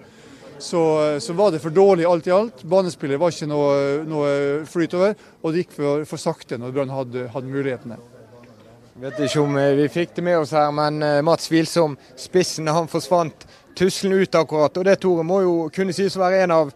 så, 0.60 0.84
så, 1.24 1.34
var 1.34 1.54
det 1.54 1.62
for 1.64 1.72
dårlig 1.72 2.06
alt 2.06 2.28
i 2.28 2.36
alt. 2.36 2.64
Banespillet 2.68 3.20
var 3.20 3.32
ikke 3.32 3.48
noe, 3.48 3.74
noe 4.08 4.32
flyt 4.68 4.96
over, 4.98 5.16
og 5.42 5.54
det 5.54 5.64
gikk 5.64 5.76
for, 5.78 6.06
for 6.10 6.22
sakte 6.22 6.60
når 6.60 6.76
Brann 6.76 6.92
hadde, 6.94 7.28
hadde 7.34 7.54
mulighetene. 7.54 8.00
Jeg 9.00 9.06
vet 9.06 9.20
ikke 9.30 9.44
om 9.46 9.58
eh, 9.58 9.74
vi 9.80 9.90
fikk 9.94 10.16
det 10.18 10.24
med 10.28 10.42
oss 10.42 10.52
her, 10.52 10.72
men 10.76 11.00
eh, 11.06 11.22
Mats 11.24 11.48
Wilsom, 11.52 11.96
spissen, 12.20 12.68
han 12.68 12.90
forsvant 12.92 13.46
tusselen 13.80 14.20
ut 14.20 14.36
akkurat. 14.36 14.76
Og 14.76 14.86
det, 14.86 14.98
Tore, 15.00 15.24
må 15.24 15.40
jo 15.46 15.54
kunne 15.72 15.96
sies 15.96 16.18
å 16.20 16.26
være 16.26 16.42
en 16.44 16.56
av 16.58 16.74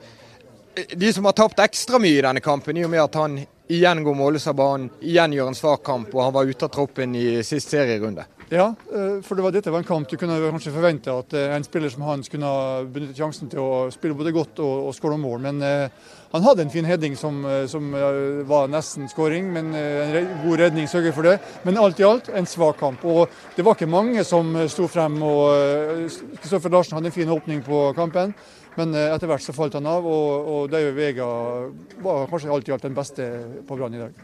de 0.96 1.14
som 1.14 1.26
har 1.26 1.36
tapt 1.38 1.60
ekstra 1.60 2.00
mye 2.02 2.20
i 2.20 2.26
denne 2.26 2.42
kampen, 2.44 2.78
i 2.78 2.86
og 2.86 2.92
med 2.94 3.04
at 3.04 3.18
han 3.20 3.42
igjen 3.72 4.04
går 4.04 4.16
målløs 4.18 4.48
av 4.52 4.58
banen, 4.60 4.90
igjen 5.02 5.34
gjør 5.38 5.52
en 5.52 5.58
svak 5.58 5.84
kamp, 5.86 6.14
og 6.14 6.26
han 6.26 6.34
var 6.36 6.50
ute 6.50 6.68
av 6.68 6.74
troppen 6.74 7.16
i 7.16 7.28
sist 7.46 7.72
serierunde. 7.72 8.26
Ja, 8.54 8.68
eh, 8.94 9.22
for 9.26 9.38
det 9.38 9.44
var, 9.46 9.54
dette 9.56 9.72
var 9.72 9.82
en 9.82 9.88
kamp 9.88 10.10
du 10.10 10.18
kunne 10.20 10.36
kanskje 10.38 10.74
forvente 10.76 11.14
at 11.14 11.34
eh, 11.34 11.54
en 11.56 11.64
spiller 11.66 11.90
som 11.90 12.04
Hans 12.06 12.30
kunne 12.30 12.50
benytte 12.94 13.16
sjansen 13.18 13.50
til 13.50 13.64
å 13.64 13.88
spille 13.94 14.18
både 14.18 14.34
godt 14.36 14.60
og, 14.62 14.90
og 14.90 14.94
skåre 14.94 15.18
mål. 15.18 15.40
Men 15.48 15.64
eh, 15.66 16.12
han 16.36 16.46
hadde 16.46 16.66
en 16.66 16.74
fin 16.74 16.86
heading 16.86 17.16
som, 17.18 17.40
eh, 17.50 17.64
som 17.72 17.88
var 18.50 18.70
nesten 18.70 19.10
skåring, 19.10 19.48
men 19.56 19.72
en 19.74 20.30
god 20.44 20.62
redning 20.66 20.90
sørger 20.92 21.16
for 21.16 21.30
det. 21.30 21.38
Men 21.66 21.80
alt 21.82 22.02
i 22.04 22.06
alt 22.06 22.30
en 22.30 22.50
svak 22.50 22.78
kamp. 22.84 23.06
Og 23.10 23.32
det 23.56 23.66
var 23.66 23.80
ikke 23.80 23.90
mange 23.90 24.26
som 24.28 24.54
sto 24.70 24.90
frem. 24.92 25.18
og 25.24 26.12
Kristoffer 26.44 26.74
Larsen 26.74 27.00
hadde 27.00 27.10
en 27.10 27.16
fin 27.16 27.34
åpning 27.34 27.64
på 27.66 27.88
kampen. 27.98 28.36
Men 28.80 28.96
eh, 28.98 29.10
etter 29.14 29.30
hvert 29.30 29.46
så 29.46 29.56
falt 29.56 29.78
han 29.78 29.90
av, 29.90 30.06
og, 30.06 30.52
og 30.54 30.78
jo 30.82 30.94
Vega 30.98 31.28
var 32.04 32.30
kanskje 32.32 32.54
alt 32.54 32.70
i 32.70 32.76
alt 32.76 32.88
den 32.88 32.98
beste 32.98 33.28
på 33.68 33.78
Brann 33.78 33.98
i 33.98 34.02
dag. 34.02 34.24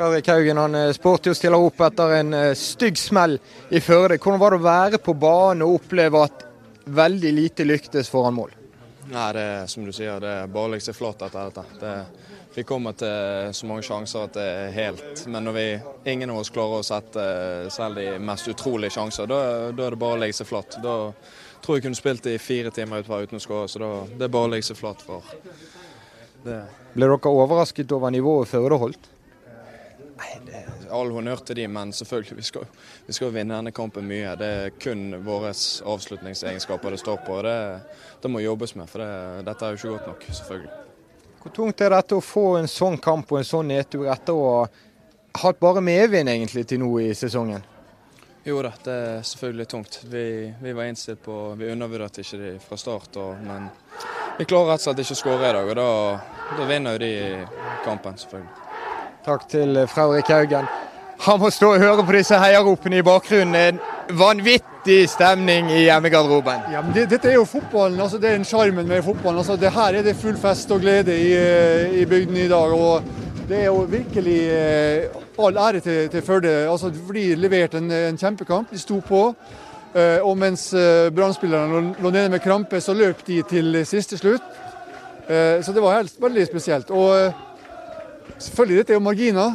Fredrik 0.00 0.30
Haugen 0.32 0.56
han 0.56 0.76
spurte 0.94 0.96
sporty 0.96 1.32
og 1.32 1.36
stiller 1.36 1.66
opp 1.66 1.82
etter 1.84 2.14
en 2.20 2.36
eh, 2.36 2.54
stygg 2.56 2.98
smell 2.98 3.36
i 3.68 3.82
Førde. 3.84 4.16
Hvordan 4.16 4.40
var 4.40 4.54
det 4.54 4.60
å 4.60 4.68
være 4.68 5.02
på 5.02 5.16
banen 5.18 5.66
og 5.66 5.80
oppleve 5.80 6.24
at 6.24 6.46
veldig 6.90 7.32
lite 7.36 7.66
lyktes 7.66 8.08
foran 8.10 8.38
mål? 8.38 8.54
Nei, 9.10 9.26
det 9.34 9.42
er 9.42 9.66
som 9.70 9.84
du 9.84 9.90
sier, 9.92 10.22
det 10.22 10.30
er 10.44 10.50
bare 10.54 10.68
å 10.68 10.72
legge 10.72 10.86
seg 10.86 10.96
flott 10.96 11.22
etter 11.26 11.50
dette. 11.50 11.64
Det, 11.82 12.30
vi 12.54 12.64
kommer 12.66 12.94
til 12.98 13.50
så 13.54 13.66
mange 13.66 13.84
sjanser 13.86 14.26
at 14.26 14.34
det 14.34 14.44
er 14.44 14.72
helt 14.74 15.20
Men 15.30 15.44
når 15.46 15.54
vi, 15.54 15.66
ingen 16.10 16.32
av 16.32 16.40
oss 16.40 16.50
klarer 16.50 16.80
å 16.80 16.86
sette 16.86 17.24
selv 17.70 18.00
de 18.00 18.16
mest 18.22 18.48
utrolige 18.50 18.94
sjanser, 18.96 19.28
da, 19.30 19.70
da 19.74 19.86
er 19.86 19.94
det 19.94 20.00
bare 20.02 20.18
å 20.18 20.22
legge 20.22 20.38
seg 20.40 20.48
flat. 20.50 20.78
Da 20.82 20.96
tror 21.70 21.78
jeg 21.78 21.84
kunne 21.84 21.98
spilt 21.98 22.26
i 22.26 22.38
fire 22.42 22.70
timer 22.74 23.04
utpå 23.04 23.20
uten 23.22 23.38
å 23.38 23.42
skåre, 23.42 23.68
så 23.70 23.78
da, 23.78 23.88
det 24.18 24.26
er 24.26 24.32
bare 24.34 24.48
å 24.48 24.50
legge 24.50 24.66
seg 24.66 24.78
flat 24.80 25.02
for 25.06 25.22
det. 26.42 26.56
Ble 26.96 27.06
dere 27.06 27.30
overrasket 27.30 27.92
over 27.94 28.10
nivået 28.10 28.50
Førde 28.50 28.78
holdt? 28.80 29.06
Nei, 30.18 30.32
det 30.48 30.56
er 30.64 30.90
all 30.96 31.12
honnør 31.14 31.44
til 31.46 31.60
de, 31.60 31.68
men 31.70 31.94
selvfølgelig, 31.94 32.40
vi 32.40 32.48
skal, 32.48 32.66
vi 33.06 33.14
skal 33.14 33.30
vinne 33.36 33.54
denne 33.54 33.72
kampen 33.76 34.08
mye. 34.08 34.34
Det 34.40 34.50
er 34.64 34.74
kun 34.82 35.14
våre 35.22 35.54
avslutningsegenskaper 35.54 36.96
det 36.96 37.00
står 37.04 37.22
på. 37.28 37.38
Det, 37.46 37.56
det 38.24 38.34
må 38.34 38.42
jobbes 38.42 38.74
med, 38.74 38.90
for 38.90 39.04
det, 39.04 39.46
dette 39.46 39.68
er 39.68 39.76
jo 39.76 39.80
ikke 39.80 39.94
godt 39.94 40.10
nok, 40.10 40.26
selvfølgelig. 40.40 40.76
Hvor 41.40 41.54
tungt 41.56 41.86
er 41.86 41.94
dette 41.94 42.18
å 42.18 42.24
få 42.24 42.46
en 42.58 42.68
sånn 42.68 42.98
kamp 43.00 43.30
og 43.30 43.44
en 43.44 43.52
sånn 43.54 43.70
nedtur 43.70 44.10
etter 44.10 44.34
å 44.34 44.50
ha 44.58 44.70
hatt 45.46 45.62
bare 45.62 45.86
medvind 45.86 46.34
egentlig 46.34 46.66
til 46.66 46.82
nå 46.82 46.96
i 47.06 47.12
sesongen? 47.14 47.62
Jo 48.44 48.62
da, 48.64 48.70
det 48.84 48.92
er 48.92 49.24
selvfølgelig 49.26 49.66
tungt. 49.68 50.00
Vi, 50.08 50.54
vi 50.62 50.72
var 50.72 50.88
innstilt 50.88 51.20
på 51.22 51.54
Vi 51.60 51.68
undervurderte 51.72 52.22
ikke 52.24 52.38
de 52.40 52.52
fra 52.64 52.78
start, 52.80 53.16
og, 53.20 53.36
men 53.44 53.68
vi 54.38 54.46
klarer 54.48 54.72
rett 54.72 54.80
og 54.80 54.86
slett 54.86 55.02
ikke 55.04 55.16
å 55.18 55.20
skåre 55.20 55.50
i 55.50 55.56
dag. 55.58 55.68
Og 55.68 55.76
da, 55.76 55.88
da 56.56 56.68
vinner 56.70 56.96
jo 56.96 57.02
de 57.02 57.12
kampen, 57.84 58.16
selvfølgelig. 58.16 58.68
Takk 59.26 59.44
til 59.52 59.82
Fredrik 59.92 60.32
Haugen. 60.32 60.70
Han 61.26 61.40
må 61.42 61.50
stå 61.52 61.74
og 61.74 61.82
høre 61.82 62.04
på 62.08 62.16
disse 62.16 62.38
heiaropene 62.40 63.02
i 63.02 63.04
bakgrunnen. 63.04 63.76
En 63.76 64.16
vanvittig 64.16 65.02
stemning 65.12 65.68
i 65.68 65.82
hjemmegarderoben. 65.82 66.70
Ja, 66.72 66.80
men 66.80 66.96
det, 66.96 67.10
dette 67.12 67.28
er 67.28 67.36
jo 67.36 67.44
fotballen. 67.44 68.00
altså 68.00 68.16
Det 68.16 68.30
er 68.30 68.40
en 68.40 68.48
sjarmen 68.48 68.88
med 68.88 69.04
fotballen. 69.04 69.42
altså 69.44 69.60
det 69.60 69.74
Her 69.76 70.00
er 70.00 70.06
det 70.06 70.16
full 70.16 70.40
fest 70.40 70.72
og 70.72 70.80
glede 70.80 71.12
i, 71.12 71.34
i 72.00 72.06
bygden 72.08 72.40
i 72.40 72.48
dag. 72.48 72.72
og 72.72 73.02
det 73.50 73.64
er 73.64 73.66
jo 73.66 73.82
virkelig 73.90 74.38
eh, 74.54 75.19
all 75.38 75.56
ære 75.56 75.80
til, 75.80 76.08
til 76.10 76.22
Førde. 76.22 76.70
Altså, 76.70 76.90
de 76.90 77.34
leverte 77.34 77.78
en, 77.78 77.90
en, 77.90 78.18
kjempekamp. 78.18 78.70
De 78.70 78.78
sto 78.78 79.00
på. 79.00 79.34
Eh, 79.94 80.18
og 80.22 80.38
mens 80.38 80.72
eh, 80.74 81.10
Brann-spillerne 81.14 81.94
lå 82.02 82.10
nede 82.10 82.30
med 82.30 82.42
krampe, 82.42 82.80
så 82.80 82.94
løp 82.94 83.26
de 83.26 83.42
til 83.42 83.84
siste 83.86 84.18
slutt. 84.18 84.42
Så 85.30 85.70
det 85.70 85.78
var 85.78 86.00
helt, 86.00 86.16
veldig 86.18 86.42
spesielt. 86.46 86.88
Og 86.90 87.30
selvfølgelig, 88.38 88.78
dette 88.78 88.92
er 88.92 88.96
jo 88.96 89.02
marginer. 89.04 89.52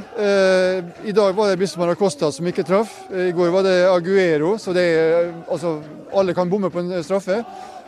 I 1.03 1.11
dag 1.11 1.33
var 1.35 1.49
det 1.49 1.57
Bismar 1.59 1.91
Acosta 1.91 2.29
som 2.31 2.47
ikke 2.47 2.63
traff. 2.63 2.93
I 3.11 3.33
går 3.35 3.51
var 3.51 3.65
det 3.67 3.73
Aguero, 3.83 4.53
så 4.57 4.71
det 4.71 4.85
er, 4.85 5.33
altså, 5.51 5.81
alle 6.15 6.33
kan 6.33 6.49
bomme 6.49 6.71
på 6.71 6.79
en 6.79 7.03
straffe. 7.03 7.41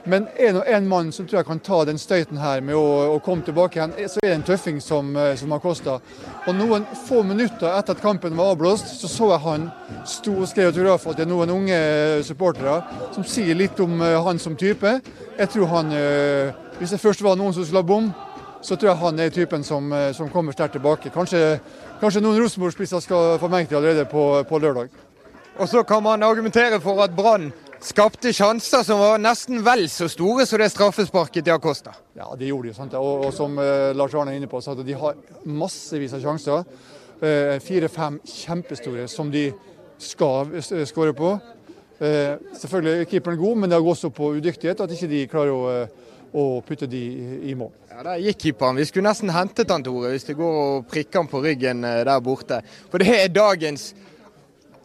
Men 0.08 0.28
er 0.40 0.54
det 0.54 0.62
en 0.72 0.88
mann 0.88 1.10
som 1.12 1.26
tror 1.28 1.42
jeg 1.42 1.48
kan 1.50 1.60
ta 1.60 1.82
den 1.86 1.98
støyten 2.00 2.38
her 2.40 2.62
med 2.64 2.78
å, 2.80 3.16
å 3.18 3.18
komme 3.24 3.44
tilbake 3.44 3.76
igjen, 3.76 3.96
så 4.08 4.22
er 4.22 4.30
det 4.30 4.36
en 4.38 4.46
tøffing 4.48 4.78
som, 4.80 5.10
eh, 5.20 5.34
som 5.36 5.52
har 5.52 5.60
kosta. 5.60 5.98
Og 6.48 6.56
noen 6.56 6.86
få 7.10 7.26
minutter 7.28 7.68
etter 7.74 7.98
at 7.98 8.04
kampen 8.04 8.38
var 8.38 8.54
avblåst, 8.54 8.94
så 9.02 9.10
så 9.12 9.28
jeg 9.34 9.44
han 9.44 9.66
sto 10.08 10.38
og 10.38 10.48
skrev 10.48 10.72
autografer 10.72 11.18
til 11.18 11.28
noen 11.28 11.52
unge 11.52 11.80
supportere 12.24 12.78
som 13.18 13.28
sier 13.28 13.60
litt 13.60 13.80
om 13.84 14.00
eh, 14.00 14.16
han 14.30 14.40
som 14.40 14.56
type. 14.56 14.96
Jeg 15.36 15.52
tror 15.54 15.74
han, 15.76 15.92
eh, 15.92 16.56
Hvis 16.78 16.94
det 16.94 17.02
først 17.02 17.24
var 17.26 17.36
noen 17.36 17.54
som 17.54 17.66
skulle 17.66 17.82
ha 17.82 17.90
bom, 17.90 18.12
så 18.62 18.78
tror 18.78 18.92
jeg 18.92 19.02
han 19.02 19.20
er 19.20 19.30
typen 19.34 19.64
som, 19.64 19.92
som 20.14 20.30
kommer 20.30 20.54
sterkt 20.54 20.78
tilbake. 20.78 21.10
Kanskje, 21.10 21.60
kanskje 22.00 22.22
noen 22.22 22.38
Rosenborg-spisser 22.38 23.02
skal 23.02 23.40
få 23.42 23.50
meg 23.50 23.68
til 23.68 23.80
allerede 23.80 24.06
på, 24.06 24.44
på 24.46 24.60
lørdag. 24.62 24.94
Og 25.58 25.70
så 25.70 25.82
kan 25.84 26.04
man 26.06 26.24
argumentere 26.24 26.78
for 26.82 27.02
at 27.02 27.16
Brann 27.18 27.50
skapte 27.84 28.34
sjanser 28.34 28.84
som 28.86 29.00
var 29.00 29.20
nesten 29.22 29.62
vel 29.66 29.86
så 29.92 30.08
store 30.12 30.46
som 30.48 30.62
det 30.62 30.70
straffesparket 30.74 31.46
til 31.46 31.54
Acosta. 31.54 31.94
Ja, 32.18 32.30
det 32.38 32.50
gjorde 32.50 32.72
de. 32.72 32.76
sant? 32.78 32.96
Og, 32.98 33.28
og 33.28 33.34
som 33.36 33.58
eh, 33.62 33.94
Lars 33.98 34.16
Arne 34.18 34.34
er 34.34 34.42
inne 34.42 34.50
på, 34.50 34.62
så 34.62 34.74
at 34.74 34.86
de 34.86 34.98
har 34.98 35.18
massevis 35.46 36.16
av 36.18 36.24
sjanser. 36.24 36.66
Uh, 37.18 37.56
Fire-fem 37.66 38.20
kjempestore 38.30 39.08
som 39.10 39.32
de 39.34 39.48
skal 39.98 40.52
skåre 40.86 41.16
på. 41.18 41.32
Eh, 41.98 42.36
selvfølgelig 42.54 42.92
er 42.94 43.08
keeperen 43.10 43.40
god, 43.40 43.56
men 43.58 43.72
det 43.72 43.80
går 43.82 43.96
også 43.96 44.12
på 44.14 44.36
udyktighet 44.38 44.84
at 44.84 44.92
ikke 44.94 45.10
de 45.10 45.22
klarer 45.32 45.54
å, 45.56 46.04
å 46.38 46.44
putte 46.62 46.86
de 46.90 47.00
i, 47.02 47.40
i 47.50 47.56
mål. 47.58 47.72
Ja, 47.90 48.04
Der 48.06 48.22
gikk 48.22 48.44
keeperen. 48.44 48.78
Vi 48.78 48.86
skulle 48.86 49.10
nesten 49.10 49.34
hentet 49.34 49.74
han, 49.74 49.86
Tore, 49.86 50.12
hvis 50.14 50.28
det 50.30 50.38
går 50.38 50.60
og 50.62 50.86
prikker 50.92 51.24
han 51.24 51.32
på 51.32 51.42
ryggen 51.42 51.82
der 51.82 52.14
borte. 52.22 52.62
For 52.92 53.02
det 53.02 53.16
er 53.16 53.34
dagens 53.34 53.90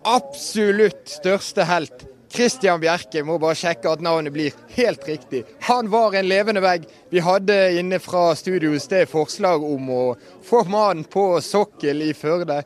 absolutt 0.08 1.04
største 1.20 1.68
helt. 1.68 2.08
Christian 2.32 2.80
Bjerke 2.80 3.22
må 3.26 3.36
bare 3.40 3.58
sjekke 3.58 3.90
at 3.92 4.02
navnet 4.04 4.32
blir 4.32 4.54
helt 4.76 5.04
riktig. 5.08 5.42
Han 5.68 5.90
var 5.92 6.16
en 6.16 6.28
levende 6.28 6.62
vegg. 6.64 6.86
Vi 7.12 7.20
hadde 7.20 7.56
inne 7.78 8.00
fra 8.00 8.30
studio 8.38 8.72
det 8.90 9.04
forslag 9.10 9.64
om 9.64 9.90
å 9.92 10.02
få 10.46 10.64
mannen 10.64 11.04
på 11.04 11.26
sokkel 11.44 12.02
i 12.08 12.12
Førde. 12.16 12.62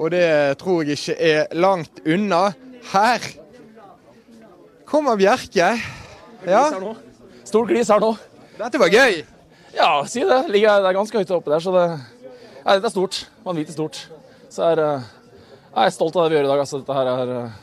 Og 0.00 0.10
det 0.14 0.58
tror 0.62 0.84
jeg 0.86 0.96
ikke 0.96 1.16
er 1.20 1.52
langt 1.52 2.00
unna. 2.08 2.54
Her 2.92 3.26
kommer 4.88 5.20
Bjerke. 5.20 5.74
Ja. 6.48 6.64
Stor 7.44 7.68
glis 7.68 7.92
her 7.92 8.00
nå. 8.02 8.14
Dette 8.56 8.80
var 8.80 8.92
gøy. 8.92 9.22
Ja, 9.76 9.92
si 10.08 10.24
det. 10.24 10.40
Ligger 10.52 10.80
det 10.82 10.90
er 10.90 10.96
ganske 10.96 11.20
høyt 11.20 11.32
oppe 11.32 11.52
der, 11.52 11.62
så 11.64 11.72
det 11.76 11.86
Nei, 12.62 12.76
dette 12.76 12.92
er 12.92 12.94
stort. 12.94 13.16
Vanvittig 13.42 13.74
stort. 13.74 13.96
Så 14.52 14.62
er, 14.68 14.78
eh, 14.78 15.06
jeg 15.74 15.88
er 15.88 15.94
stolt 15.94 16.14
av 16.14 16.28
det 16.28 16.30
vi 16.30 16.36
gjør 16.36 16.44
i 16.46 16.50
dag. 16.52 16.60
Altså, 16.62 16.78
dette 16.78 16.94
her 16.94 17.08
er 17.10 17.32
eh, 17.34 17.56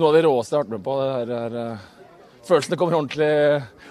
noe 0.00 0.10
av 0.10 0.16
det 0.16 0.24
råeste 0.26 0.54
jeg 0.54 0.58
har 0.58 0.66
vært 0.66 0.74
med 0.74 0.84
på. 0.86 0.96
Det 1.28 1.38
er, 1.38 1.56
uh, 1.56 2.28
følelsene 2.48 2.78
kommer 2.80 2.98
ordentlig, 2.98 3.30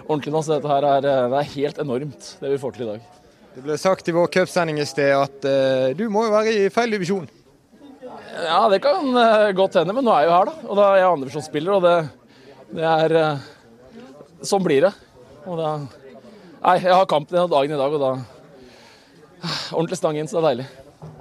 ordentlig 0.06 0.34
nå, 0.34 0.44
så 0.44 0.56
dette 0.56 0.72
her 0.72 0.88
er, 0.90 1.08
eh, 1.08 1.26
det 1.32 1.40
er 1.40 1.52
helt 1.54 1.82
enormt, 1.84 2.30
det 2.42 2.54
vi 2.54 2.62
får 2.62 2.76
til 2.76 2.86
i 2.86 2.90
dag. 2.90 3.04
Det 3.56 3.66
ble 3.66 3.78
sagt 3.82 4.10
i 4.10 4.16
vår 4.16 4.32
cupsending 4.34 4.80
i 4.82 4.88
sted 4.90 5.14
at 5.16 5.46
uh, 5.46 5.92
du 5.98 6.08
må 6.12 6.26
jo 6.26 6.34
være 6.34 6.56
i 6.56 6.72
feil 6.74 6.96
divisjon. 6.96 7.30
Ja, 8.40 8.64
det 8.72 8.82
kan 8.84 9.14
uh, 9.14 9.52
godt 9.58 9.78
hende, 9.80 9.96
men 9.96 10.06
nå 10.08 10.16
er 10.16 10.26
jeg 10.26 10.32
jo 10.32 10.36
her, 10.38 10.50
da. 10.52 10.68
Og 10.68 10.80
da 10.80 10.90
er 10.90 11.00
jeg 11.02 11.14
andredivisjonsspiller, 11.14 11.78
og 11.78 11.88
det, 11.88 11.96
det 12.80 12.92
er 12.96 13.18
Sånn 14.40 14.64
blir 14.64 14.86
det. 14.86 14.94
Da 15.44 15.72
Nei, 16.60 16.76
jeg 16.80 16.92
har 16.92 17.08
kampen 17.12 17.36
i 17.36 17.42
dagen 17.52 17.74
i 17.76 17.80
dag, 17.80 17.96
og 17.96 18.04
da 18.04 18.12
Ordentlig 19.78 20.00
stang 20.00 20.20
inn, 20.20 20.30
så 20.32 20.40
det 20.40 20.42
er 20.42 20.48
deilig. 20.50 20.70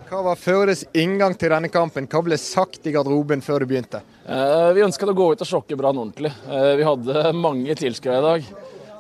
Hva 0.09 0.23
var 0.25 0.39
Førdes 0.41 0.85
inngang 0.97 1.35
til 1.39 1.53
denne 1.53 1.71
kampen? 1.71 2.07
Hva 2.11 2.23
ble 2.25 2.39
sagt 2.41 2.87
i 2.89 2.95
garderoben 2.95 3.43
før 3.45 3.63
du 3.63 3.69
begynte? 3.71 4.01
Eh, 4.29 4.71
vi 4.77 4.83
ønsket 4.85 5.09
å 5.09 5.17
gå 5.17 5.27
ut 5.33 5.41
og 5.41 5.49
sjokke 5.49 5.77
Brann 5.79 5.97
ordentlig. 5.97 6.29
Eh, 6.53 6.75
vi 6.77 6.85
hadde 6.85 7.31
mange 7.33 7.73
tilskuere 7.81 8.19
i 8.19 8.27
dag. 8.27 8.49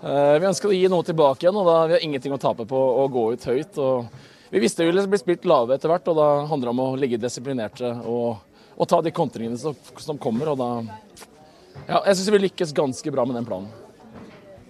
Eh, 0.01 0.37
vi 0.41 0.49
ønsket 0.49 0.71
å 0.71 0.73
gi 0.73 0.89
noe 0.89 1.05
tilbake 1.05 1.45
igjen, 1.45 1.59
og 1.61 1.69
da 1.69 1.75
vi 1.85 1.97
har 1.99 2.05
ingenting 2.07 2.33
å 2.33 2.41
tape 2.41 2.65
på 2.69 2.79
å 3.03 3.05
gå 3.13 3.25
ut 3.35 3.45
høyt. 3.45 3.77
vi 4.49 4.63
visste 4.63 4.87
vi 4.87 4.89
ville 4.89 5.05
bli 5.07 5.21
spilt 5.21 5.45
lave 5.45 5.77
etter 5.77 5.93
hvert, 5.93 6.09
og 6.09 6.17
da 6.17 6.29
handler 6.49 6.71
det 6.71 6.73
om 6.73 6.81
å 6.81 6.97
ligge 6.97 7.21
disiplinerte 7.21 7.91
og, 8.09 8.39
og 8.79 8.89
ta 8.89 9.03
de 9.05 9.13
kontringene 9.13 9.61
som, 9.61 9.77
som 9.99 10.17
kommer. 10.17 10.49
og 10.49 10.59
da 10.63 10.71
ja, 11.85 12.01
Jeg 12.07 12.17
syns 12.17 12.33
vi 12.33 12.45
lykkes 12.47 12.73
ganske 12.73 13.13
bra 13.13 13.27
med 13.29 13.37
den 13.37 13.45
planen. 13.45 13.88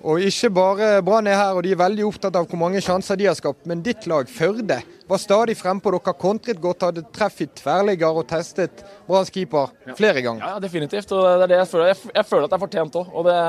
Og 0.07 0.23
ikke 0.23 0.51
bare 0.55 0.89
Brann 1.03 1.27
er 1.27 1.35
her, 1.35 1.57
og 1.59 1.65
de 1.67 1.73
er 1.75 1.81
veldig 1.81 2.05
opptatt 2.07 2.37
av 2.39 2.47
hvor 2.47 2.61
mange 2.61 2.81
sjanser 2.85 3.19
de 3.19 3.27
har 3.27 3.35
skapt. 3.39 3.65
Men 3.67 3.83
ditt 3.83 4.07
lag, 4.11 4.29
Førde, 4.31 4.79
var 5.09 5.21
stadig 5.21 5.57
frempå. 5.59 5.91
Dere 5.95 6.15
kontret 6.15 6.61
godt, 6.63 6.87
hadde 6.87 7.03
treff 7.15 7.41
i 7.43 7.49
tverrligger 7.59 8.21
og 8.21 8.29
testet 8.31 8.85
Branns 9.09 9.33
keeper 9.35 9.73
flere 9.99 10.23
ganger. 10.23 10.45
Ja, 10.45 10.63
definitivt. 10.63 11.11
Og 11.17 11.27
det 11.27 11.49
er 11.49 11.53
det 11.55 11.61
jeg 11.65 11.71
føler. 11.73 11.91
Jeg, 11.91 12.13
jeg 12.15 12.29
føler 12.31 12.47
at 12.47 12.53
det 12.53 12.59
er 12.59 12.65
fortjent 12.67 13.01
òg. 13.01 13.11
Og 13.11 13.27
det, 13.27 13.41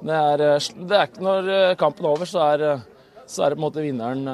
det, 0.00 0.22
er, 0.22 0.46
det 0.88 1.02
er 1.02 1.20
når 1.28 1.52
kampen 1.80 2.08
er 2.08 2.12
over, 2.14 2.32
så 2.32 2.48
er, 2.54 2.66
så 3.26 3.44
er 3.44 3.52
det 3.52 3.58
på 3.58 3.62
en 3.62 3.66
måte 3.66 3.84
vinneren 3.84 4.24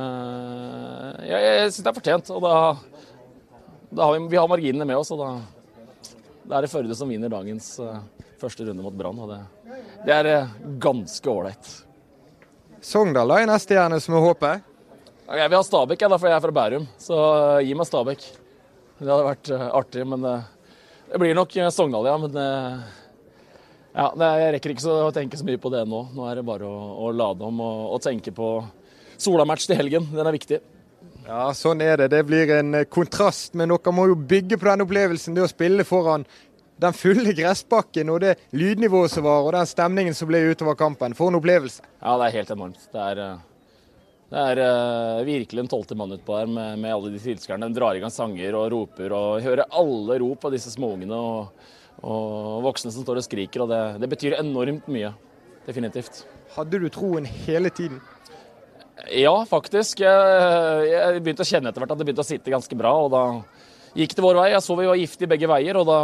Jeg, 1.26 1.42
jeg 1.48 1.66
syns 1.72 1.82
det 1.82 1.90
er 1.90 1.98
fortjent. 1.98 2.32
Og 2.36 2.46
da, 2.46 2.54
da 3.90 4.06
har 4.06 4.14
vi, 4.14 4.22
vi, 4.30 4.38
har 4.38 4.50
marginene 4.54 4.86
med 4.86 5.02
oss, 5.02 5.10
og 5.16 5.24
da, 5.24 5.34
da 6.46 6.60
er 6.60 6.68
det 6.68 6.74
Førde 6.76 6.94
som 6.94 7.10
vinner 7.10 7.32
dagens 7.32 7.74
første 8.40 8.66
runde 8.66 8.84
mot 8.84 8.96
Brann. 8.96 9.18
og 9.20 9.34
det 9.34 9.40
det 10.04 10.12
er 10.16 10.28
eh, 10.30 10.52
ganske 10.80 11.28
ålreit. 11.28 11.72
Sogndal 12.80 13.34
er 13.36 13.48
neste 13.50 13.76
gjerne 13.76 13.98
som 14.00 14.16
er 14.16 14.24
håpet? 14.24 14.68
Jeg 15.30 15.50
vil 15.50 15.58
ha 15.58 15.66
Stabæk, 15.66 16.00
jeg, 16.00 16.10
da, 16.10 16.18
for 16.18 16.30
jeg 16.30 16.38
er 16.38 16.44
fra 16.46 16.54
Bærum. 16.56 16.86
Så 16.98 17.18
eh, 17.18 17.66
gi 17.68 17.76
meg 17.76 17.88
Stabæk. 17.88 18.24
Det 19.00 19.10
hadde 19.10 19.28
vært 19.28 19.52
eh, 19.52 19.66
artig, 19.76 20.06
men 20.08 20.24
det 20.24 21.20
blir 21.20 21.36
nok 21.36 21.54
Sogndal, 21.74 22.08
ja. 22.08 22.16
Men 22.22 22.40
ja, 23.90 24.08
jeg 24.08 24.50
rekker 24.56 24.74
ikke 24.74 24.98
å 25.08 25.14
tenke 25.14 25.38
så 25.38 25.46
mye 25.46 25.60
på 25.60 25.72
det 25.74 25.84
nå. 25.88 26.04
Nå 26.16 26.28
er 26.30 26.40
det 26.40 26.48
bare 26.48 26.68
å, 26.68 26.82
å 27.04 27.12
lade 27.12 27.44
om 27.44 27.60
og, 27.64 27.86
og 27.96 28.04
tenke 28.04 28.32
på 28.32 28.52
Sola-match 29.20 29.66
til 29.68 29.80
helgen. 29.82 30.06
Den 30.14 30.24
er 30.24 30.36
viktig. 30.36 30.60
Ja, 31.26 31.50
sånn 31.54 31.82
er 31.84 31.98
det. 32.00 32.08
Det 32.14 32.22
blir 32.26 32.48
en 32.56 32.78
kontrast, 32.88 33.52
men 33.58 33.68
dere 33.70 33.92
må 33.94 34.06
jo 34.08 34.16
bygge 34.16 34.56
på 34.56 34.70
den 34.70 34.86
opplevelsen. 34.86 35.36
Det 35.36 35.44
å 35.44 35.50
spille 35.50 35.84
foran 35.86 36.24
den 36.80 36.96
fulle 36.96 37.34
gressbakken 37.36 38.10
og 38.12 38.22
det 38.24 38.34
lydnivået 38.56 39.12
som 39.12 39.26
var, 39.26 39.44
og 39.44 39.54
den 39.56 39.68
stemningen 39.68 40.16
som 40.16 40.30
ble 40.30 40.42
utover 40.50 40.78
kampen. 40.78 41.14
For 41.18 41.30
en 41.30 41.38
opplevelse. 41.40 41.84
Ja, 42.00 42.16
det 42.20 42.28
er 42.28 42.36
helt 42.38 42.52
enormt. 42.56 42.84
Det 42.92 43.06
er, 43.06 43.22
eh, 43.24 43.42
det 44.30 44.44
er 44.52 44.62
uh, 44.62 45.24
virkelig 45.26 45.64
en 45.64 45.70
tolvte 45.70 45.96
mann 45.98 46.14
utpå 46.14 46.38
her 46.38 46.46
med, 46.50 46.78
med, 46.78 46.92
alle 46.94 47.10
de 47.12 47.20
tilskuerne. 47.22 47.68
De 47.68 47.76
drar 47.80 47.98
i 47.98 48.02
gang 48.02 48.14
sanger 48.14 48.56
og 48.56 48.70
roper 48.72 49.16
og 49.16 49.42
hører 49.44 49.66
alle 49.66 50.20
rop 50.22 50.46
av 50.46 50.54
disse 50.54 50.72
småungene 50.72 51.18
og, 51.18 51.66
og, 52.00 52.60
voksne 52.68 52.94
som 52.94 53.04
står 53.04 53.20
og 53.20 53.26
skriker. 53.26 53.64
og 53.64 53.72
det, 53.72 53.82
det 54.04 54.12
betyr 54.14 54.38
enormt 54.38 54.88
mye. 54.92 55.12
Definitivt. 55.66 56.24
Hadde 56.54 56.80
du 56.80 56.88
troen 56.90 57.26
hele 57.26 57.70
tiden? 57.74 58.00
Ja, 59.16 59.34
faktisk. 59.48 60.00
Jeg, 60.04 60.86
jeg 60.88 61.24
begynte 61.24 61.44
å 61.44 61.48
kjenne 61.48 61.70
etter 61.72 61.82
hvert 61.82 61.92
at 61.92 62.00
det 62.00 62.06
begynte 62.06 62.24
å 62.24 62.30
sitte 62.30 62.52
ganske 62.52 62.78
bra. 62.78 62.94
og 63.04 63.10
da 63.12 63.24
gikk 63.98 64.14
det 64.14 64.24
vår 64.24 64.38
vei. 64.38 64.50
Jeg 64.54 64.64
så 64.64 64.76
vi 64.78 64.88
var 64.88 65.00
giftige 65.00 65.30
begge 65.30 65.50
veier, 65.50 65.78
og 65.80 65.88
da 65.88 65.98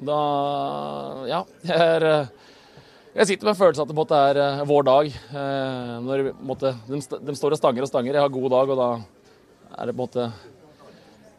da 0.00 1.26
Ja. 1.28 1.44
Jeg, 1.64 1.76
er, 1.76 2.04
eh, 2.04 2.26
jeg 3.14 3.26
sitter 3.26 3.50
med 3.50 3.58
følelsen 3.58 3.84
at 3.84 4.08
det 4.10 4.18
er 4.18 4.40
eh, 4.42 4.64
vår 4.66 4.88
dag. 4.88 5.06
Eh, 5.10 5.92
når 6.04 6.24
måtte, 6.42 6.74
de, 6.88 7.00
de, 7.00 7.36
står 7.36 7.54
og 7.54 7.60
stanger 7.60 7.82
og 7.82 7.90
stanger. 7.90 8.14
Jeg 8.14 8.24
har 8.24 8.32
god 8.32 8.50
dag, 8.50 8.74
og 8.74 8.80
da 8.80 8.88
er 9.78 9.86
det 9.86 9.94
på 9.94 10.02
en 10.02 10.06
måte 10.08 10.32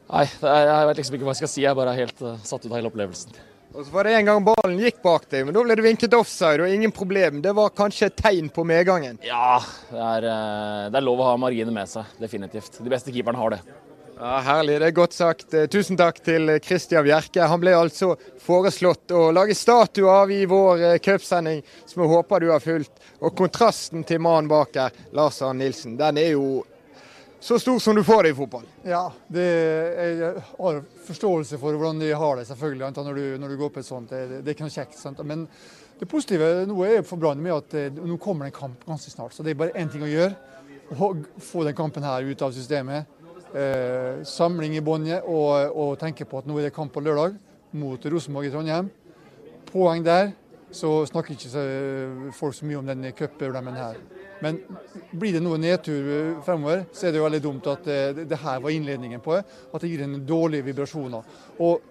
Nei, 0.05 0.21
er, 0.45 0.67
jeg 0.69 0.87
vet 0.87 0.99
liksom 0.99 1.15
ikke 1.17 1.25
hva 1.25 1.33
jeg 1.33 1.41
skal 1.41 1.49
si. 1.49 1.61
Jeg 1.63 1.71
er 1.71 1.77
bare 1.79 1.93
helt 1.97 2.19
uh, 2.21 2.35
satt 2.45 2.61
ut 2.61 2.69
av 2.69 2.75
hele 2.77 2.91
opplevelsen. 2.91 3.31
Og 3.73 3.87
så 3.87 3.91
var 3.91 4.05
det 4.05 4.11
en 4.19 4.27
gang 4.29 4.43
ballen 4.45 4.77
gikk 4.77 4.99
bak 5.01 5.25
deg, 5.31 5.47
men 5.47 5.55
da 5.55 5.63
ble 5.65 5.75
det 5.75 5.83
vinket 5.83 6.13
offside 6.13 6.61
og 6.61 6.69
ingen 6.69 6.93
problem. 6.93 7.41
Det 7.41 7.55
var 7.57 7.73
kanskje 7.73 8.11
et 8.11 8.19
tegn 8.21 8.51
på 8.53 8.63
medgangen? 8.69 9.17
Ja, 9.25 9.57
det 9.89 10.05
er, 10.11 10.27
det 10.93 11.01
er 11.01 11.07
lov 11.07 11.25
å 11.25 11.31
ha 11.31 11.33
marginer 11.41 11.73
med 11.73 11.89
seg. 11.89 12.13
Definitivt. 12.21 12.77
De 12.85 12.93
beste 12.93 13.11
keeperne 13.11 13.41
har 13.41 13.57
det. 13.57 13.63
Ja, 14.15 14.37
Herlig, 14.39 14.77
det 14.79 14.87
er 14.87 14.93
godt 14.95 15.13
sagt. 15.13 15.49
Eh, 15.53 15.65
tusen 15.67 15.97
takk 15.99 16.21
til 16.23 16.53
Kristian 16.63 17.03
Bjerke. 17.03 17.43
Han 17.51 17.59
ble 17.59 17.73
altså 17.75 18.13
foreslått 18.39 19.11
å 19.11 19.25
lage 19.35 19.57
statue 19.59 20.07
av 20.07 20.31
i 20.31 20.45
vår 20.47 20.83
eh, 20.87 20.99
cupsending, 21.03 21.59
som 21.83 22.05
jeg 22.05 22.11
håper 22.13 22.45
du 22.45 22.53
har 22.53 22.63
fulgt. 22.63 23.01
Og 23.19 23.35
kontrasten 23.35 24.05
til 24.07 24.21
mannen 24.23 24.47
bak 24.47 24.79
her, 24.79 24.95
Lars 25.11 25.41
Arne 25.43 25.65
Nilsen, 25.65 25.97
den 25.99 26.21
er 26.21 26.31
jo 26.31 26.63
så 27.43 27.59
stor 27.59 27.81
som 27.83 27.99
du 27.99 28.05
får 28.07 28.23
det 28.23 28.31
i 28.31 28.37
fotball. 28.37 28.63
Ja, 28.87 29.03
det, 29.27 29.43
jeg 29.43 30.31
har 30.61 30.79
forståelse 31.09 31.59
for 31.59 31.75
hvordan 31.75 31.99
de 31.99 32.13
har 32.15 32.39
det, 32.39 32.47
selvfølgelig, 32.47 32.93
når 32.95 33.19
du, 33.19 33.25
når 33.43 33.51
du 33.51 33.57
går 33.59 33.73
på 33.75 33.83
et 33.83 33.89
sånt. 33.89 34.15
Det, 34.15 34.39
det 34.39 34.47
er 34.47 34.55
ikke 34.55 34.69
noe 34.69 34.77
kjekt. 34.77 34.95
Sant? 34.95 35.19
Men 35.27 35.43
det 35.99 36.07
positive 36.07 36.63
nå 36.71 36.79
er 36.87 37.03
for 37.03 37.19
Brann 37.19 37.43
at 37.51 37.75
eh, 37.75 37.91
nå 37.91 38.15
kommer 38.23 38.47
det 38.47 38.55
en 38.55 38.61
kamp 38.61 38.87
ganske 38.87 39.11
snart. 39.11 39.35
Så 39.35 39.43
det 39.43 39.51
er 39.51 39.59
bare 39.65 39.75
én 39.75 39.91
ting 39.91 40.07
å 40.07 40.13
gjøre. 40.13 40.39
Å 40.95 41.11
få 41.41 41.67
den 41.67 41.75
kampen 41.75 42.07
her 42.07 42.23
ut 42.23 42.47
av 42.47 42.55
systemet 42.55 43.11
eh, 43.55 44.23
samling 44.27 44.75
i 44.77 44.83
båndet 44.85 45.25
og, 45.25 45.75
og 45.75 45.95
tenke 46.01 46.27
på 46.27 46.41
at 46.41 46.49
nå 46.49 46.59
er 46.59 46.67
det 46.67 46.75
kamp 46.75 46.93
på 46.93 47.03
lørdag 47.03 47.37
mot 47.75 48.09
Rosenborg 48.11 48.49
i 48.49 48.53
Trondheim. 48.53 48.91
Poeng 49.71 50.03
der. 50.05 50.33
Så 50.75 50.89
snakker 51.07 51.35
ikke 51.35 52.31
folk 52.35 52.55
så 52.57 52.65
mye 52.67 52.81
om 52.81 52.87
denne 52.89 53.13
cupproblemen 53.15 53.77
her. 53.79 53.99
Men 54.43 54.57
blir 55.15 55.35
det 55.35 55.43
noe 55.43 55.59
nedtur 55.61 56.09
eh, 56.11 56.31
fremover, 56.43 56.83
så 56.93 57.07
er 57.07 57.13
det 57.13 57.21
jo 57.21 57.27
veldig 57.27 57.43
dumt 57.43 57.69
at 57.71 57.85
det, 57.87 57.99
eh, 58.11 58.25
det 58.27 58.39
her 58.41 58.63
var 58.63 58.73
innledningen 58.73 59.23
på 59.23 59.37
det. 59.37 59.45
At 59.71 59.83
det 59.83 59.91
gir 59.91 60.03
en 60.03 60.17
dårlige 60.27 60.65
vibrasjoner. 60.67 61.37
Og 61.63 61.81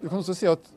du 0.00 0.08
kan 0.08 0.22
også 0.22 0.36
si 0.38 0.48
at 0.50 0.70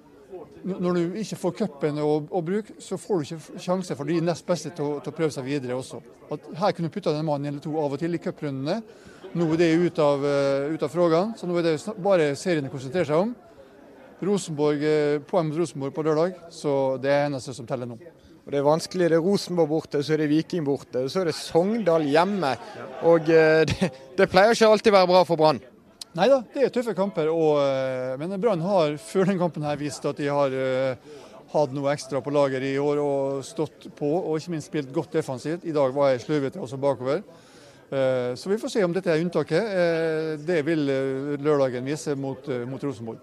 når 0.66 0.98
du 0.98 1.18
ikke 1.22 1.38
får 1.38 1.54
cupen 1.60 2.00
å, 2.02 2.10
å, 2.26 2.42
bruke, 2.46 2.76
så 2.82 2.98
får 2.98 3.22
du 3.22 3.26
ikke 3.28 3.62
sjanse 3.62 3.96
for 3.98 4.10
de 4.10 4.18
nest 4.24 4.46
beste 4.48 4.72
til 4.74 4.86
å, 4.86 5.00
til 5.04 5.14
å 5.14 5.18
prøve 5.18 5.34
seg 5.34 5.46
videre 5.46 5.78
også. 5.78 6.02
At 6.34 6.48
her 6.60 6.74
kunne 6.74 6.90
du 6.90 6.96
putta 6.96 7.14
en 7.14 7.28
mann 7.28 7.46
eller 7.46 7.62
to 7.62 7.76
av 7.80 7.94
og 7.94 8.02
til 8.02 8.18
i 8.18 8.22
cuprundene. 8.22 8.80
Nå 9.36 9.50
er 9.52 9.60
det 9.60 9.74
ute 9.76 10.00
av, 10.00 10.22
eh, 10.24 10.72
ut 10.72 10.84
av 10.84 10.88
frågan, 10.88 11.34
så 11.36 11.44
nå 11.44 11.58
er 11.60 11.66
det 11.66 11.94
bare 12.00 12.30
seriene 12.40 12.70
konsentrerer 12.72 13.10
seg 13.10 13.20
om. 13.20 13.34
Rosenborg, 14.24 14.80
eh, 14.80 15.20
Poeng 15.28 15.50
mot 15.50 15.58
Rosenborg 15.58 15.92
på 15.94 16.06
lørdag, 16.06 16.36
så 16.50 16.96
det 17.02 17.12
er 17.12 17.26
eneste 17.28 17.54
som 17.54 17.68
teller 17.68 17.86
nå. 17.86 18.00
Og 18.46 18.52
Det 18.52 18.56
er 18.56 18.64
vanskelig. 18.64 19.10
Det 19.10 19.18
er 19.18 19.26
Rosenborg 19.26 19.68
borte, 19.68 20.00
så 20.00 20.14
er 20.14 20.18
det 20.24 20.30
Viking 20.30 20.64
borte, 20.64 21.10
så 21.10 21.20
er 21.20 21.26
det 21.26 21.36
Sogndal 21.36 22.04
hjemme. 22.04 22.56
Og 23.04 23.28
eh, 23.30 23.66
det, 23.68 23.92
det 24.16 24.30
pleier 24.30 24.56
ikke 24.56 24.72
alltid 24.72 24.94
være 24.94 25.08
bra 25.08 25.24
for 25.26 25.36
Brann. 25.36 25.60
Nei 26.16 26.30
da, 26.30 26.42
det 26.54 26.64
er 26.64 26.70
tøffe 26.70 26.96
kamper. 26.96 27.28
Og, 27.28 27.60
men 28.18 28.40
Brann 28.40 28.62
har 28.62 28.96
før 28.96 29.26
den 29.26 29.38
kampen 29.38 29.64
her 29.64 29.76
vist 29.76 30.06
at 30.06 30.16
de 30.16 30.28
har 30.32 30.50
hatt 31.52 31.74
noe 31.76 31.92
ekstra 31.92 32.22
på 32.24 32.32
lager 32.32 32.64
i 32.64 32.78
år 32.80 33.02
og 33.04 33.44
stått 33.44 33.90
på, 33.98 34.08
og 34.08 34.40
ikke 34.40 34.52
minst 34.52 34.72
spilt 34.72 34.94
godt 34.94 35.12
defensivt. 35.12 35.66
I 35.66 35.76
dag 35.76 35.92
var 35.92 36.14
jeg 36.14 36.24
sløvete 36.24 36.62
også 36.64 36.80
bakover. 36.80 37.20
Eh, 37.90 38.36
så 38.36 38.50
vi 38.50 38.58
får 38.58 38.70
se 38.70 38.84
om 38.84 38.94
dette 38.94 39.12
er 39.14 39.22
unntaket. 39.22 39.64
Eh, 39.64 40.40
det 40.42 40.62
vil 40.66 40.90
eh, 40.90 41.42
lørdagen 41.42 41.86
vise 41.86 42.16
mot, 42.16 42.48
mot 42.68 42.84
Rosenborg. 42.84 43.20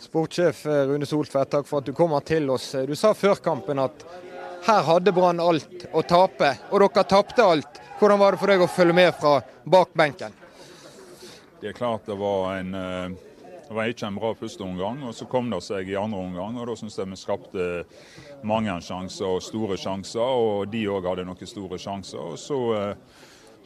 Sportssjef 0.00 0.64
Rune 0.88 1.06
Soltvedt, 1.06 1.50
takk 1.52 1.68
for 1.68 1.80
at 1.80 1.88
du 1.88 1.92
kommer 1.96 2.24
til 2.24 2.48
oss. 2.52 2.72
Du 2.88 2.94
sa 2.96 3.12
før 3.14 3.40
kampen 3.44 3.80
at 3.80 4.04
her 4.64 4.84
hadde 4.84 5.12
Brann 5.16 5.40
alt 5.40 5.84
å 5.92 6.02
tape, 6.04 6.54
og 6.70 6.84
dere 6.84 7.04
tapte 7.08 7.44
alt. 7.44 7.80
Hvordan 8.00 8.20
var 8.20 8.32
det 8.32 8.40
for 8.40 8.52
deg 8.52 8.64
å 8.64 8.68
følge 8.68 8.96
med 8.96 9.10
fra 9.20 9.34
bakbenken? 9.64 10.36
Det 11.60 11.72
er 11.72 11.76
klart 11.76 12.08
det 12.08 12.16
var 12.16 12.54
en 12.56 12.72
det 12.72 13.76
var 13.76 13.86
ikke 13.92 14.08
en 14.08 14.16
bra 14.18 14.32
første 14.34 14.64
omgang, 14.64 15.02
og 15.06 15.12
så 15.14 15.28
kom 15.30 15.52
det 15.52 15.60
seg 15.62 15.92
i 15.92 15.98
andre 16.00 16.18
omgang. 16.18 16.56
og 16.58 16.66
Da 16.66 16.74
syns 16.80 16.96
jeg 16.98 17.06
vi 17.12 17.18
skapte 17.20 17.66
mange 18.42 18.72
sjanser 18.82 19.36
og 19.36 19.44
store 19.46 19.76
sjanser, 19.78 20.24
og 20.24 20.72
de 20.72 20.80
òg 20.90 21.06
hadde 21.06 21.28
noen 21.28 21.52
store 21.52 21.78
sjanser. 21.78 22.18
og 22.18 22.40
så 22.40 22.58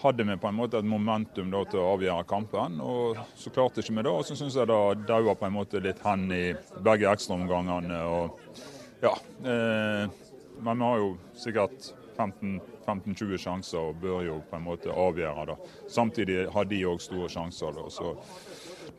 hadde 0.03 0.25
vi 0.25 0.37
på 0.37 0.49
en 0.49 0.59
måte 0.59 0.79
et 0.81 0.89
momentum 0.89 1.51
da, 1.53 1.63
til 1.69 1.81
å 1.81 1.91
avgjøre 1.95 2.27
kampen. 2.29 2.81
og 2.81 3.19
Så 3.39 3.53
klarte 3.55 3.81
ikke 3.81 3.97
vi 3.99 4.05
det. 4.07 4.13
og 4.13 4.25
Så 4.27 4.37
syns 4.39 4.57
jeg 4.59 4.69
det 4.69 5.07
daua 5.09 5.35
på 5.35 5.47
en 5.49 5.57
måte 5.57 5.83
litt 5.83 6.03
hen 6.05 6.27
i 6.35 6.45
begge 6.85 7.11
ekstraomgangene. 7.13 8.01
Ja, 9.05 9.15
eh, 9.45 10.05
men 10.61 10.79
vi 10.79 10.85
har 10.85 10.99
jo 11.03 11.15
sikkert 11.39 11.93
15-20 12.17 13.39
sjanser 13.41 13.91
og 13.91 13.99
bør 14.03 14.23
jo 14.27 14.37
på 14.51 14.59
en 14.59 14.67
måte 14.67 14.93
avgjøre 14.93 15.49
det. 15.51 15.57
Samtidig 15.91 16.45
har 16.55 16.69
de 16.71 16.85
òg 16.89 17.03
store 17.03 17.31
sjanser. 17.33 17.75
Da, 17.75 17.89
så 17.91 18.15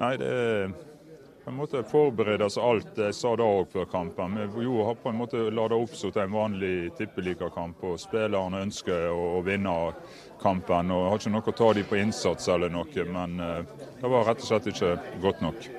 nei, 0.02 0.16
det 0.20 0.32
er 0.32 0.76
på 1.46 1.52
en 1.52 1.58
måte 1.58 1.84
forberede 1.84 2.46
oss 2.46 2.58
alt. 2.58 2.98
Jeg 2.98 3.14
sa 3.14 3.36
det 3.38 3.46
òg 3.46 3.68
før 3.70 3.86
kampen. 3.86 4.38
Vi 4.56 4.66
har 4.66 4.96
på 4.98 5.12
en 5.12 5.20
måte 5.20 5.44
lada 5.54 5.78
opp 5.78 5.94
til 5.94 6.18
en 6.18 6.34
vanlig 6.34 6.90
tippeligakamp. 6.98 7.84
og 7.86 8.00
Spillerne 8.02 8.64
ønsker 8.66 9.12
å, 9.12 9.38
å 9.38 9.44
vinne 9.46 9.76
kampen. 10.42 10.90
og 10.90 11.12
Har 11.12 11.22
ikke 11.22 11.34
noe 11.36 11.54
å 11.54 11.58
ta 11.62 11.72
dem 11.78 11.86
på 11.86 12.00
innsats 12.02 12.50
eller 12.50 12.74
noe, 12.74 13.06
men 13.06 13.38
uh, 13.38 13.86
det 14.02 14.10
var 14.10 14.26
rett 14.26 14.42
og 14.42 14.50
slett 14.50 14.72
ikke 14.74 14.96
godt 15.22 15.46
nok. 15.46 15.70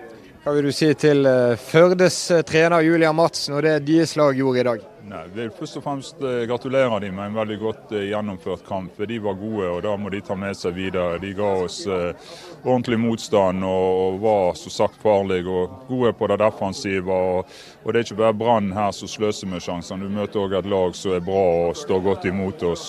Hva 0.44 0.54
vil 0.54 0.70
du 0.70 0.74
si 0.78 0.92
til 0.94 1.26
uh, 1.26 1.58
Førdes 1.58 2.20
trener 2.46 2.86
Julia 2.86 3.10
Madsen 3.10 3.58
og 3.58 3.66
det 3.66 3.80
deres 3.88 4.14
lag 4.14 4.38
gjorde 4.38 4.62
i 4.62 4.68
dag? 4.70 4.90
Nei, 5.06 5.20
vil 5.30 5.52
først 5.54 5.76
og 5.78 5.84
fremst 5.84 6.22
eh, 6.26 6.40
gratulere 6.50 6.96
dem 7.04 7.14
med 7.14 7.28
en 7.28 7.36
veldig 7.36 7.56
godt 7.60 7.92
eh, 7.94 8.08
gjennomført 8.08 8.64
kamp. 8.66 8.96
De 9.06 9.18
var 9.22 9.36
gode, 9.38 9.68
og 9.76 9.82
da 9.84 9.92
må 9.94 10.10
de 10.10 10.18
ta 10.26 10.34
med 10.34 10.56
seg 10.58 10.74
videre. 10.74 11.20
De 11.22 11.28
ga 11.36 11.50
oss 11.62 11.76
eh, 11.86 12.32
ordentlig 12.64 12.98
motstand 12.98 13.62
og, 13.62 14.16
var 14.24 14.58
som 14.58 14.74
sagt 14.74 14.98
farlige 14.98 15.46
og 15.46 15.84
gode 15.86 16.10
på 16.18 16.26
det 16.32 16.40
defensive. 16.42 17.18
Og, 17.36 17.52
Det 17.84 18.00
er 18.00 18.02
ikke 18.02 18.18
bare 18.18 18.38
Brann 18.40 18.72
her 18.74 18.90
som 18.96 19.12
sløser 19.12 19.46
med 19.46 19.62
sjansene. 19.62 20.02
Du 20.02 20.10
møter 20.10 20.42
òg 20.42 20.56
et 20.58 20.70
lag 20.74 20.98
som 20.98 21.14
er 21.14 21.22
bra 21.28 21.44
og 21.68 21.78
står 21.78 22.02
godt 22.08 22.26
imot 22.26 22.66
oss. 22.66 22.88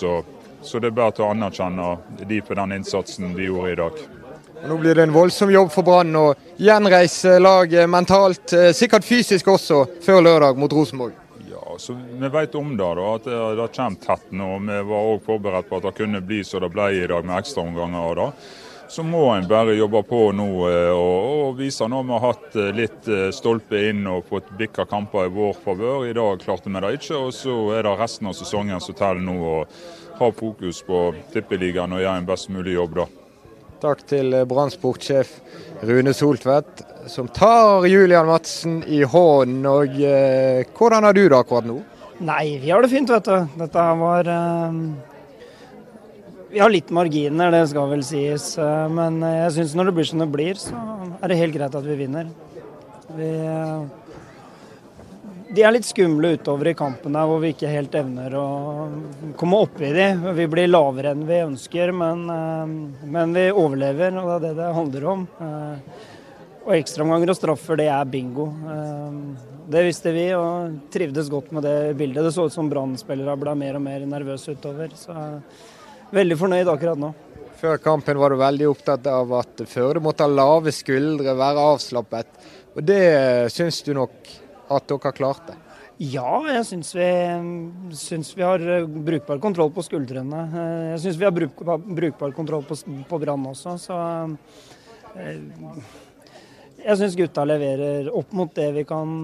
Så 0.65 0.81
det 0.81 0.89
er 0.89 0.97
bare 0.97 1.13
til 1.13 1.27
å 1.27 1.29
anerkjenne 1.35 1.91
de 2.25 2.41
for 2.41 2.57
den 2.57 2.79
innsatsen 2.79 3.37
de 3.37 3.45
gjorde 3.45 3.75
i 3.75 3.79
dag. 3.83 4.01
Og 4.63 4.67
nå 4.71 4.79
blir 4.81 4.97
det 4.97 5.05
en 5.05 5.13
voldsom 5.13 5.53
jobb 5.53 5.69
for 5.69 5.85
Brann 5.85 6.17
å 6.17 6.25
gjenreise 6.57 7.37
laget 7.37 7.85
mentalt, 7.85 8.57
sikkert 8.73 9.05
fysisk 9.05 9.53
også, 9.53 9.85
før 10.01 10.25
lørdag 10.31 10.57
mot 10.57 10.73
Rosenborg. 10.73 11.26
Så 11.77 11.97
Vi 12.19 12.29
vet 12.29 12.55
om 12.55 12.77
det, 12.77 12.83
da, 12.83 13.09
at 13.15 13.27
det, 13.27 13.41
det 13.59 13.67
kommer 13.75 13.99
tett 14.01 14.31
nå. 14.31 14.47
Vi 14.59 14.77
var 14.91 15.11
òg 15.11 15.19
forberedt 15.25 15.69
på 15.69 15.77
at 15.79 15.89
det 15.89 15.97
kunne 15.99 16.21
bli 16.25 16.43
som 16.45 16.63
det 16.63 16.71
ble 16.73 16.87
i 16.95 17.05
dag 17.09 17.25
med 17.25 17.37
ekstraomganger. 17.39 17.99
av 17.99 18.15
det. 18.15 18.31
Så 18.89 19.03
må 19.03 19.25
en 19.33 19.47
bare 19.47 19.75
jobbe 19.75 19.99
på 20.07 20.21
nå 20.31 20.47
eh, 20.69 20.93
og, 20.95 21.25
og 21.49 21.57
vise 21.59 21.89
når 21.91 22.05
vi 22.07 22.15
har 22.15 22.23
hatt 22.23 22.55
eh, 22.55 22.69
litt 22.77 23.09
stolpe 23.35 23.81
inn 23.89 24.07
og 24.07 24.29
fått 24.29 24.53
bikka 24.57 24.87
kamper 24.87 25.27
i 25.27 25.33
vår 25.35 25.59
favør. 25.65 26.07
I 26.07 26.15
dag 26.15 26.39
klarte 26.45 26.71
vi 26.71 26.83
det 26.85 26.93
ikke, 27.01 27.19
og 27.19 27.35
så 27.35 27.57
er 27.75 27.83
det 27.83 27.97
resten 27.99 28.31
av 28.31 28.37
sesongen 28.39 28.83
som 28.83 28.95
teller 28.97 29.23
nå. 29.27 29.37
og 29.37 30.17
Ha 30.17 30.31
fokus 30.33 30.81
på 30.81 31.11
Tippeligaen 31.33 31.93
og 31.93 32.01
gjøre 32.01 32.23
en 32.23 32.31
best 32.31 32.49
mulig 32.49 32.73
jobb 32.73 32.95
da. 33.03 33.09
Takk 33.77 33.99
til 34.09 34.33
Brannsportsjef 34.49 35.35
Rune 35.85 36.13
Soltvedt, 36.15 36.81
som 37.11 37.27
tar 37.29 37.85
Julian 37.85 38.25
Madsen 38.25 38.79
i 38.89 39.03
hånden. 39.05 39.67
Og 39.69 39.99
eh, 40.01 40.63
hvordan 40.73 41.05
har 41.05 41.13
du 41.13 41.21
det 41.27 41.37
akkurat 41.37 41.67
nå? 41.69 41.77
Nei, 42.25 42.57
vi 42.57 42.71
har 42.71 42.81
det 42.81 42.89
fint, 42.89 43.11
vet 43.13 43.29
du. 43.29 43.59
Dette 43.59 43.83
var 43.99 44.31
eh, 44.33 44.79
Vi 46.49 46.63
har 46.63 46.73
litt 46.73 46.89
marginer, 46.89 47.53
det 47.53 47.67
skal 47.69 47.93
vel 47.93 48.01
sies. 48.07 48.49
Eh, 48.57 48.87
men 48.97 49.21
jeg 49.21 49.53
syns 49.59 49.77
når 49.77 49.91
det 49.91 49.95
blir 49.99 50.09
som 50.09 50.25
det 50.25 50.29
blir, 50.33 50.57
så 50.57 50.81
er 51.21 51.29
det 51.29 51.41
helt 51.43 51.57
greit 51.59 51.77
at 51.77 51.85
vi 51.85 51.99
vinner. 52.01 52.33
Vi 53.13 53.29
eh, 53.29 54.06
de 55.49 55.63
er 55.63 55.71
litt 55.71 55.87
skumle 55.87 56.33
utover 56.35 56.71
i 56.71 56.75
kampen 56.77 57.15
der 57.15 57.27
hvor 57.29 57.39
vi 57.41 57.53
ikke 57.53 57.69
helt 57.71 57.95
evner 57.95 58.33
å 58.35 58.47
komme 59.39 59.61
opp 59.63 59.79
i 59.81 59.91
de. 59.95 60.07
Vi 60.35 60.47
blir 60.51 60.69
lavere 60.69 61.13
enn 61.15 61.25
vi 61.27 61.39
ønsker, 61.45 61.93
men, 61.95 62.23
eh, 62.33 63.05
men 63.07 63.35
vi 63.35 63.47
overlever, 63.51 64.17
og 64.19 64.27
det 64.27 64.35
er 64.35 64.45
det 64.47 64.55
det 64.59 64.71
handler 64.75 65.05
om. 65.13 65.27
Eh, 65.41 66.01
og 66.67 66.73
ekstraomganger 66.75 67.31
og 67.31 67.37
straffer, 67.39 67.79
det 67.79 67.87
er 67.87 68.09
bingo. 68.11 68.47
Eh, 68.73 69.19
det 69.71 69.85
visste 69.87 70.11
vi 70.15 70.25
og 70.35 70.75
trivdes 70.91 71.29
godt 71.31 71.53
med 71.55 71.63
det 71.63 71.95
bildet. 71.99 72.23
Det 72.27 72.33
så 72.35 72.47
ut 72.47 72.53
som 72.55 72.69
Brann-spillerne 72.71 73.39
ble 73.39 73.55
mer 73.55 73.79
og 73.79 73.83
mer 73.83 74.03
nervøse 74.07 74.55
utover. 74.55 74.91
Så 74.95 75.11
jeg 75.15 75.39
er 75.39 76.19
veldig 76.19 76.39
fornøyd 76.39 76.71
akkurat 76.71 76.99
nå. 76.99 77.13
Før 77.57 77.79
kampen 77.81 78.19
var 78.19 78.29
du 78.29 78.37
veldig 78.37 78.67
opptatt 78.69 79.07
av 79.09 79.31
at 79.39 79.63
Førde 79.65 80.03
måtte 80.03 80.27
ha 80.27 80.29
lave 80.29 80.71
skuldre, 80.75 81.33
være 81.39 81.63
avslappet. 81.71 82.27
Og 82.77 82.83
det 82.85 83.01
syns 83.51 83.81
du 83.81 83.95
nok 83.97 84.35
at 84.69 84.87
dere 84.89 85.09
har 85.09 85.15
klart 85.15 85.47
det? 85.49 85.57
Ja, 85.97 86.43
jeg 86.45 86.61
syns 86.67 86.91
vi, 86.93 87.05
syns 87.97 88.27
vi, 88.37 88.43
har 88.45 88.61
eh, 88.61 88.83
brukbar 88.85 89.39
kontroll 89.41 89.71
på 89.73 89.81
skuldrene. 89.81 90.43
Eh, 90.45 90.83
jeg 90.91 90.99
syns 91.07 91.17
vi 91.17 91.25
har 91.25 91.33
brukbar, 91.33 91.79
brukbar 91.81 92.35
kontroll 92.37 92.67
på, 92.67 92.77
på 93.09 93.19
Brann 93.23 93.47
også, 93.49 93.73
så 93.81 93.97
eh, 95.17 95.39
jeg 96.83 96.99
syns 96.99 97.17
gutta 97.17 97.47
leverer 97.49 98.11
opp 98.13 98.35
mot 98.37 98.53
det, 98.53 98.67
vi 98.75 98.85
kan, 98.85 99.17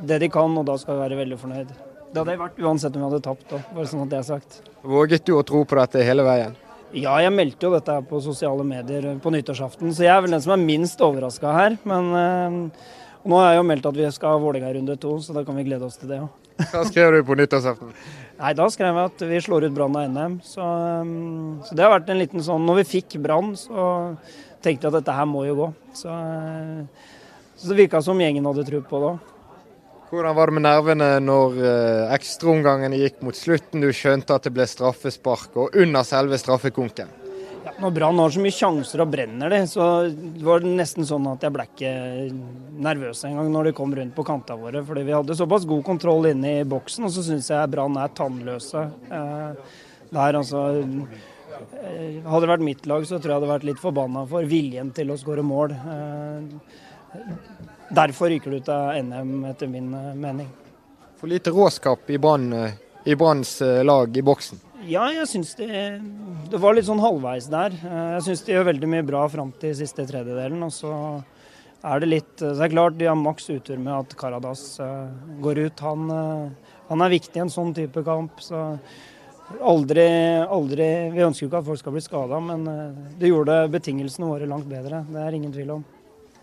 det 0.00 0.16
de 0.22 0.30
kan, 0.32 0.56
og 0.56 0.64
da 0.66 0.78
skal 0.80 0.96
vi 0.96 1.04
være 1.04 1.20
veldig 1.20 1.38
fornøyd. 1.38 1.76
Det 2.08 2.22
hadde 2.22 2.32
jeg 2.32 2.40
vært 2.40 2.64
uansett 2.64 2.96
om 2.96 3.04
vi 3.04 3.08
hadde 3.10 3.22
tapt 3.28 3.52
òg, 3.52 3.68
bare 3.76 3.90
sånn 3.90 4.06
at 4.06 4.14
det 4.14 4.18
er 4.22 4.26
sagt. 4.30 4.58
Våget 4.80 5.28
du 5.28 5.34
å 5.36 5.44
tro 5.44 5.60
på 5.68 5.78
dette 5.78 6.08
hele 6.08 6.24
veien? 6.24 6.56
Ja, 6.96 7.18
jeg 7.20 7.36
meldte 7.36 7.68
jo 7.68 7.76
dette 7.76 8.00
på 8.08 8.24
sosiale 8.24 8.64
medier 8.64 9.12
på 9.20 9.34
nyttårsaften, 9.34 9.92
så 9.92 10.08
jeg 10.08 10.16
er 10.16 10.24
vel 10.24 10.38
den 10.38 10.42
som 10.42 10.56
er 10.56 10.64
minst 10.64 11.04
overraska 11.04 11.52
her. 11.52 11.76
Men 11.84 12.70
og 13.24 13.30
nå 13.32 13.38
har 13.40 13.54
jeg 13.54 13.62
jo 13.62 13.68
meldt 13.70 13.86
at 13.88 13.96
vi 13.96 14.08
skal 14.12 14.34
ha 14.34 14.40
Vålerenga 14.42 14.70
runde 14.76 14.94
to, 15.00 15.14
så 15.24 15.32
da 15.32 15.42
kan 15.46 15.56
vi 15.56 15.64
glede 15.64 15.86
oss 15.86 15.96
til 15.96 16.10
det 16.12 16.18
òg. 16.20 16.28
Hva 16.60 16.82
skrev 16.90 17.14
du 17.14 17.22
på 17.24 17.36
nyttårsaften? 17.40 17.94
Nei, 18.36 18.50
Da 18.58 18.66
skrev 18.70 18.98
jeg 18.98 19.10
at 19.10 19.24
vi 19.30 19.40
slår 19.46 19.68
ut 19.68 19.74
Brann 19.74 19.96
av 19.96 20.10
NM. 20.12 20.34
Så, 20.44 20.60
um, 20.60 21.62
så, 21.64 21.72
det 21.72 21.86
har 21.86 21.94
vært 21.94 22.12
en 22.12 22.20
liten 22.20 22.44
sånn 22.44 22.66
Når 22.68 22.82
vi 22.82 22.84
fikk 22.98 23.16
Brann, 23.24 23.54
så 23.56 23.86
tenkte 24.60 24.84
jeg 24.86 24.92
at 24.92 24.98
dette 24.98 25.16
her 25.16 25.28
må 25.30 25.46
jo 25.48 25.56
gå. 25.62 25.70
Så, 25.96 26.12
uh, 26.12 26.84
så 27.56 27.72
det 27.72 27.80
virka 27.80 28.02
som 28.04 28.20
gjengen 28.20 28.44
hadde 28.50 28.66
tro 28.68 28.84
på 28.84 29.00
det 29.00 29.12
òg. 29.14 29.30
Hvordan 30.12 30.36
var 30.36 30.50
det 30.50 30.54
med 30.58 30.66
nervene 30.68 31.10
når 31.24 31.60
uh, 31.64 32.14
ekstraomgangene 32.14 33.00
gikk 33.00 33.24
mot 33.24 33.40
slutten? 33.40 33.80
Du 33.80 33.88
skjønte 33.88 34.36
at 34.36 34.44
det 34.44 34.52
ble 34.54 34.68
straffespark, 34.68 35.56
og 35.56 35.80
under 35.80 36.04
selve 36.06 36.38
straffekonken? 36.38 37.23
Når 37.78 37.90
Brann 37.90 38.18
har 38.22 38.30
så 38.30 38.42
mye 38.42 38.54
sjanser 38.54 39.02
og 39.02 39.10
brenner 39.10 39.50
de, 39.50 39.58
så 39.66 39.84
var 40.46 40.62
det 40.62 40.74
nesten 40.78 41.06
sånn 41.08 41.26
at 41.32 41.42
jeg 41.42 41.54
ble 41.54 41.64
ikke 41.66 41.90
nervøs 42.84 43.24
engang 43.26 43.50
når 43.50 43.68
de 43.68 43.72
kom 43.74 43.94
rundt 43.96 44.14
på 44.14 44.24
kantene 44.26 44.62
våre. 44.62 44.82
Fordi 44.86 45.02
vi 45.06 45.14
hadde 45.16 45.36
såpass 45.38 45.66
god 45.66 45.82
kontroll 45.86 46.28
inne 46.30 46.60
i 46.60 46.68
boksen, 46.68 47.08
og 47.08 47.14
så 47.14 47.24
syns 47.26 47.50
jeg 47.50 47.72
Brann 47.72 47.98
er 47.98 48.12
tannløse. 48.14 48.84
Eh, 49.10 49.80
der 50.14 50.38
altså 50.38 50.66
eh, 50.78 52.20
Hadde 52.22 52.42
det 52.44 52.52
vært 52.52 52.66
mitt 52.66 52.86
lag, 52.90 53.06
så 53.06 53.18
tror 53.18 53.32
jeg 53.32 53.32
jeg 53.32 53.40
hadde 53.40 53.52
vært 53.52 53.66
litt 53.70 53.82
forbanna 53.82 54.24
for 54.30 54.46
viljen 54.50 54.92
til 54.94 55.10
å 55.10 55.18
skåre 55.18 55.42
mål. 55.46 55.74
Eh, 55.74 57.24
derfor 57.94 58.30
ryker 58.30 58.54
du 58.54 58.62
ut 58.62 58.70
av 58.74 58.94
NM, 59.02 59.34
etter 59.50 59.70
min 59.70 59.90
mening. 60.20 60.50
For 61.18 61.30
lite 61.30 61.50
råskap 61.54 62.10
i 62.10 62.18
Branns 62.22 63.56
lag 63.86 64.18
i 64.18 64.22
boksen? 64.22 64.62
Ja, 64.84 65.04
jeg 65.14 65.24
syns 65.30 65.54
det, 65.56 65.68
det 66.52 66.58
var 66.60 66.74
litt 66.76 66.84
sånn 66.84 67.00
halvveis 67.00 67.46
der. 67.52 67.72
Eh, 67.72 68.10
jeg 68.18 68.24
syns 68.26 68.42
de 68.44 68.52
gjør 68.52 68.66
veldig 68.68 68.90
mye 68.92 69.06
bra 69.06 69.22
fram 69.32 69.52
til 69.60 69.72
siste 69.78 70.04
tredjedelen. 70.08 70.60
Og 70.66 70.72
så 70.74 70.92
er 71.84 72.02
det 72.02 72.10
litt 72.10 72.34
Så 72.40 72.52
det 72.56 72.66
er 72.66 72.74
klart 72.74 72.98
de 73.00 73.08
har 73.08 73.16
maks 73.16 73.48
utur 73.48 73.80
med 73.80 73.92
at 73.94 74.14
Karadas 74.16 74.62
uh, 74.80 75.08
går 75.44 75.66
ut. 75.66 75.84
Han, 75.84 76.06
uh, 76.10 76.76
han, 76.90 77.04
er 77.04 77.12
viktig 77.12 77.40
i 77.40 77.44
en 77.44 77.52
sånn 77.52 77.72
type 77.76 78.04
kamp. 78.04 78.40
Så 78.44 78.60
aldri, 79.60 80.06
aldri 80.44 80.88
Vi 81.16 81.26
ønsker 81.26 81.46
jo 81.46 81.50
ikke 81.52 81.60
at 81.64 81.68
folk 81.68 81.80
skal 81.80 81.96
bli 81.96 82.04
skada, 82.04 82.40
men 82.40 82.64
det 83.20 83.32
gjorde 83.32 83.66
betingelsene 83.72 84.28
våre 84.28 84.48
langt 84.48 84.68
bedre. 84.68 85.04
Det 85.08 85.20
er 85.20 85.36
ingen 85.36 85.52
tvil 85.52 85.76
om. 85.78 85.84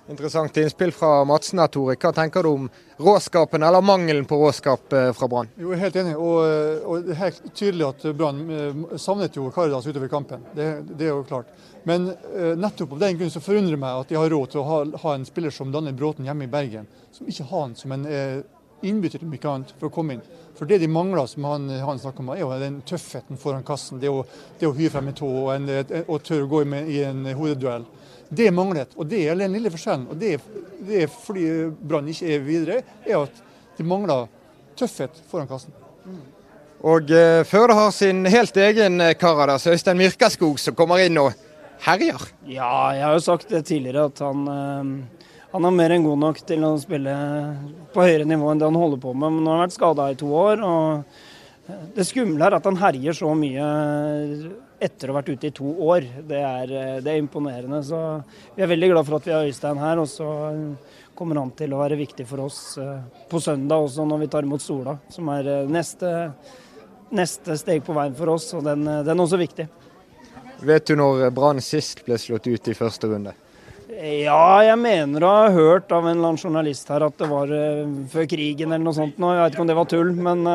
Interessant 0.10 0.58
innspill 0.58 0.92
fra 0.92 1.26
Madsen 1.26 1.60
her, 1.62 1.70
Tore. 1.70 1.96
Hva 1.96 2.12
tenker 2.16 2.44
du 2.44 2.50
om 2.50 2.70
råskapen, 2.98 3.64
eller 3.64 3.84
mangelen 3.86 4.26
på 4.26 4.40
råskap 4.42 4.94
eh, 4.94 5.12
fra 5.14 5.28
Brann? 5.30 5.52
Jeg 5.58 5.76
er 5.76 5.82
helt 5.84 6.00
enig, 6.02 6.16
og, 6.18 6.40
eh, 6.48 6.88
og, 6.88 7.04
det 7.06 7.14
er 7.14 7.20
helt 7.20 7.44
tydelig 7.54 7.86
at 7.88 8.08
Brann 8.18 8.42
eh, 8.50 8.96
savnet 9.02 9.38
jo 9.38 9.52
Caridas 9.54 9.86
utover 9.86 10.10
kampen. 10.12 10.48
Det, 10.58 10.72
det, 10.90 11.06
er 11.06 11.14
jo 11.14 11.28
klart. 11.30 11.54
Men 11.86 12.12
nettopp 12.62 12.92
av 12.94 13.00
den 13.02 13.16
grunn 13.18 13.32
så 13.34 13.42
forundrer 13.42 13.74
det 13.74 13.82
meg 13.82 14.02
at 14.04 14.12
de 14.12 14.18
har 14.20 14.30
råd 14.30 14.52
til 14.54 14.62
å 14.62 14.66
ha, 14.68 14.82
ha 15.02 15.14
en 15.18 15.24
spiller 15.26 15.54
som 15.54 15.72
Daniel 15.74 15.96
Bråten 15.98 16.28
hjemme 16.28 16.46
i 16.46 16.52
Bergen, 16.52 16.90
som 17.14 17.30
ikke 17.30 17.48
har 17.50 17.64
han 17.64 17.74
som 17.78 17.96
en 17.96 18.04
innbytter 18.86 19.24
til 19.24 19.50
annet 19.50 19.74
for 19.80 19.90
å 19.90 19.94
komme 19.94 20.18
inn. 20.18 20.22
For 20.58 20.70
det 20.70 20.78
de 20.84 20.90
mangler, 20.92 21.26
som 21.30 21.48
han, 21.50 21.66
han 21.82 22.02
snakker 22.02 22.22
om, 22.22 22.30
er 22.36 22.44
jo 22.44 22.52
den 22.62 22.82
tøffheten 22.86 23.40
foran 23.42 23.66
kassen. 23.66 24.02
Det 24.02 24.12
å, 24.14 24.22
det 24.60 24.70
å 24.70 24.76
hyre 24.78 24.94
frem 24.94 25.10
en 25.10 25.18
tå 25.18 25.30
og, 25.42 25.72
og 26.04 26.22
tørre 26.28 26.46
å 26.46 26.52
gå 26.52 26.64
i 26.84 27.02
en 27.08 27.26
hodeduell. 27.38 27.88
Det 28.32 28.48
manglet, 28.56 28.94
og 28.96 29.08
det 29.12 29.26
er 29.28 29.36
den 29.36 29.56
lille 29.58 29.72
forskjellen. 29.74 30.06
Og 30.13 30.20
det, 30.20 30.38
det 30.88 31.04
er 31.04 31.10
fordi 31.12 31.48
Brann 31.84 32.08
ikke 32.08 32.30
er 32.32 32.46
videre, 32.46 32.78
er 33.04 33.17
at 33.26 33.41
de 33.78 33.84
mangler 33.88 34.30
tøffhet 34.80 35.20
foran 35.28 35.50
kassen. 35.50 35.76
Og 36.82 37.12
eh, 37.13 37.44
Førde 37.46 37.76
har 37.78 37.91
sin 37.94 38.24
helt 38.32 38.56
egen 38.58 39.04
Karadas, 39.20 39.65
kar 39.65 39.72
der, 39.72 39.76
Øystein 39.76 40.00
Myrkaskog, 40.00 40.60
som 40.60 40.78
kommer 40.78 41.04
inn 41.04 41.20
og 41.22 41.36
herjer. 41.86 42.24
Ja, 42.50 42.72
jeg 42.96 43.06
har 43.06 43.17
jo 43.17 43.26
sagt 43.26 43.52
det 43.52 43.65
tidligere 43.70 44.08
at 44.10 44.24
han, 44.24 44.48
eh, 44.48 45.28
han 45.52 45.67
er 45.67 45.76
mer 45.76 45.94
enn 45.94 46.08
god 46.08 46.24
nok 46.24 46.41
til 46.48 46.65
å 46.65 46.74
spille 46.82 47.13
på 47.94 48.08
høyere 48.08 48.26
nivå 48.30 48.50
enn 48.52 48.63
det 48.63 48.70
han 48.72 48.82
holder 48.82 49.04
på 49.04 49.13
med. 49.13 49.28
Men 49.28 49.44
nå 49.44 49.54
har 49.54 49.62
han 49.62 49.67
vært 49.67 49.78
skada 49.78 50.10
i 50.10 50.20
to 50.20 50.32
år. 50.39 50.65
og 50.65 51.80
Det 51.98 52.08
skumle 52.08 52.48
er 52.48 52.58
at 52.58 52.70
han 52.70 52.80
herjer 52.82 53.17
så 53.17 53.36
mye 53.38 53.67
etter 54.82 55.10
å 55.10 55.13
ha 55.13 55.20
vært 55.20 55.36
ute 55.36 55.50
i 55.52 55.54
to 55.54 55.72
år. 55.86 56.06
Det 56.28 56.39
er, 56.41 56.72
eh, 56.74 57.02
det 57.04 57.12
er, 57.13 57.20
imponerende. 57.22 57.84
Så 57.86 58.00
vi 58.56 58.63
er 58.63 58.72
veldig 58.72 58.89
glad 58.94 59.08
for 59.08 59.20
at 59.20 59.28
vi 59.28 59.36
har 59.36 59.46
Øystein 59.46 59.82
her. 59.82 60.02
Og 60.02 60.10
så 60.10 60.28
kommer 61.15 61.38
han 61.38 61.52
til 61.58 61.76
å 61.76 61.82
være 61.84 62.00
viktig 62.00 62.26
for 62.30 62.48
oss 62.48 62.78
eh, 62.82 62.98
på 63.30 63.41
søndag 63.41 63.86
også, 63.86 64.08
når 64.08 64.24
vi 64.24 64.32
tar 64.34 64.48
imot 64.48 64.63
Sola. 64.65 64.98
Som 65.13 65.30
er 65.36 65.52
eh, 65.52 65.70
neste, 65.70 66.32
neste 67.13 67.60
steg 67.62 67.86
på 67.86 67.94
veien 67.98 68.17
for 68.17 68.34
oss, 68.34 68.50
og 68.58 68.65
den, 68.65 68.88
den 68.89 69.13
er 69.13 69.24
også 69.28 69.39
viktig. 69.41 69.70
Vet 70.65 70.89
du 70.89 70.98
når 70.98 71.30
Brann 71.34 71.62
sist 71.62 72.04
ble 72.06 72.17
slått 72.22 72.50
ut 72.50 72.67
i 72.70 72.78
første 72.78 73.10
runde? 73.10 73.34
Ja, 73.91 74.63
jeg 74.63 74.78
mener 74.82 75.24
å 75.26 75.32
ha 75.36 75.48
hørt 75.54 75.91
av 75.94 76.06
en 76.06 76.15
eller 76.15 76.32
annen 76.32 76.41
journalist 76.41 76.89
her 76.89 77.04
at 77.06 77.17
det 77.20 77.28
var 77.30 77.50
før 78.10 78.28
krigen 78.30 78.72
eller 78.72 78.86
noe 78.86 78.98
sånt. 78.98 79.17
Nå. 79.20 79.34
Jeg 79.36 79.44
vet 79.44 79.58
ikke 79.58 79.65
om 79.65 79.72
det 79.72 79.78
var 79.78 79.89
tull, 79.91 80.13
men 80.15 80.46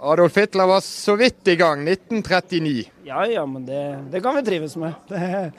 Adolf 0.00 0.36
Hitler 0.36 0.66
var 0.66 0.80
så 0.80 1.16
vidt 1.16 1.48
i 1.48 1.56
gang, 1.56 1.88
1939. 1.88 2.90
Ja 3.04 3.26
ja, 3.26 3.46
men 3.46 3.66
det, 3.66 4.04
det 4.10 4.20
kan 4.20 4.36
vi 4.36 4.42
trives 4.42 4.76
med. 4.76 4.92
Det, 5.08 5.50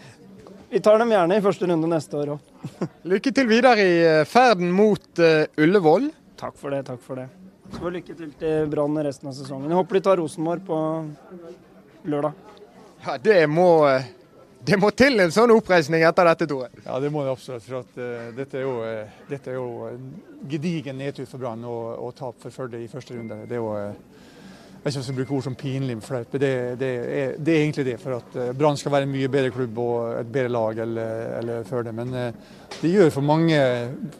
vi 0.69 0.80
tar 0.80 0.99
dem 0.99 1.12
gjerne 1.12 1.38
i 1.38 1.41
første 1.41 1.67
runde 1.67 1.89
neste 1.91 2.17
år 2.17 2.36
òg. 2.36 2.54
Lykke 3.12 3.34
til 3.36 3.49
videre 3.49 3.84
i 3.84 3.97
eh, 4.06 4.25
ferden 4.30 4.71
mot 4.71 5.19
uh, 5.19 5.43
Ullevål. 5.60 6.08
Takk 6.39 6.56
for 6.60 6.71
det, 6.71 6.86
takk 6.88 7.02
for 7.04 7.19
det. 7.19 7.28
Så 7.73 7.89
lykke 7.93 8.15
til 8.17 8.32
til 8.39 8.69
Brann 8.71 8.95
resten 9.04 9.30
av 9.30 9.36
sesongen. 9.38 9.67
Jeg 9.69 9.78
håper 9.78 9.97
de 9.97 10.02
tar 10.08 10.17
Rosenborg 10.17 10.63
på 10.65 10.78
lørdag. 12.10 12.39
Ja, 13.04 13.17
det 13.21 13.43
må, 13.52 13.67
det 14.65 14.80
må 14.80 14.89
til 14.95 15.19
en 15.21 15.34
sånn 15.36 15.52
oppreisning 15.54 16.06
etter 16.08 16.32
dette, 16.32 16.47
Tore. 16.49 16.71
Ja, 16.86 16.97
det 17.04 17.12
må 17.13 17.25
det 17.28 17.36
absolutt. 17.36 17.67
For 17.67 17.82
at, 17.84 17.99
uh, 17.99 18.32
dette, 18.39 18.62
er 18.62 18.65
jo, 18.65 18.78
uh, 18.86 19.19
dette, 19.30 19.52
er 19.52 19.60
jo, 19.60 19.67
en 19.91 20.47
gedigen 20.49 20.97
nedtur 21.02 21.28
for 21.30 21.43
Brann 21.43 21.67
og, 21.67 21.84
og 22.08 22.15
tap 22.17 22.39
for 22.41 22.56
Førde 22.56 22.82
i 22.82 22.89
første 22.89 23.19
runde. 23.19 23.43
Det 23.49 23.60
er 23.60 23.62
jo, 23.62 23.75
uh, 23.75 24.29
jeg 24.89 24.97
syns 24.97 25.10
vi 25.12 25.15
bruker 25.19 25.38
ord 25.38 25.45
som 25.45 25.56
pinlig 25.58 25.95
og 25.99 26.04
flaut, 26.04 26.32
men 26.34 26.41
det, 26.41 26.52
det, 26.82 26.89
det, 27.38 27.54
er, 27.54 27.62
egentlig 27.62 27.86
det. 27.88 27.95
For 28.02 28.17
at 28.17 28.58
Brann 28.58 28.78
skal 28.80 28.93
være 28.95 29.08
en 29.08 29.13
mye 29.13 29.30
bedre 29.32 29.54
klubb 29.54 29.78
og 29.84 30.19
et 30.19 30.32
bedre 30.34 30.52
lag 30.54 30.82
enn 30.84 31.52
Førde. 31.69 31.93
Men 31.95 32.12
det 32.80 32.91
gjør 32.91 33.13
for 33.13 33.25
mange, 33.25 33.60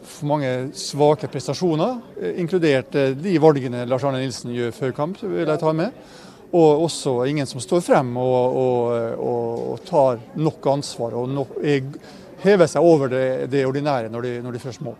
for 0.06 0.30
mange 0.30 0.52
svake 0.78 1.30
prestasjoner, 1.32 1.98
inkludert 2.40 2.94
de 3.18 3.36
valgene 3.42 3.84
Lars 3.88 4.06
Arne 4.06 4.22
Nilsen 4.22 4.54
gjør 4.54 4.74
før 4.76 4.96
kamp, 4.96 5.20
vil 5.24 5.44
jeg 5.44 5.62
ta 5.62 5.74
med. 5.76 6.16
Og 6.50 6.86
også 6.86 7.20
ingen 7.30 7.46
som 7.46 7.62
står 7.62 7.84
frem 7.86 8.16
og, 8.18 8.56
og, 8.62 8.96
og, 9.18 9.60
og 9.74 9.84
tar 9.86 10.24
nok 10.38 10.72
ansvar 10.72 11.14
og 11.18 11.30
nok, 11.30 11.60
hever 12.42 12.70
seg 12.70 12.86
over 12.86 13.12
det, 13.12 13.28
det 13.52 13.66
ordinære 13.68 14.10
når 14.10 14.26
de, 14.26 14.34
når 14.44 14.56
de 14.56 14.62
først 14.62 14.82
må. 14.86 14.96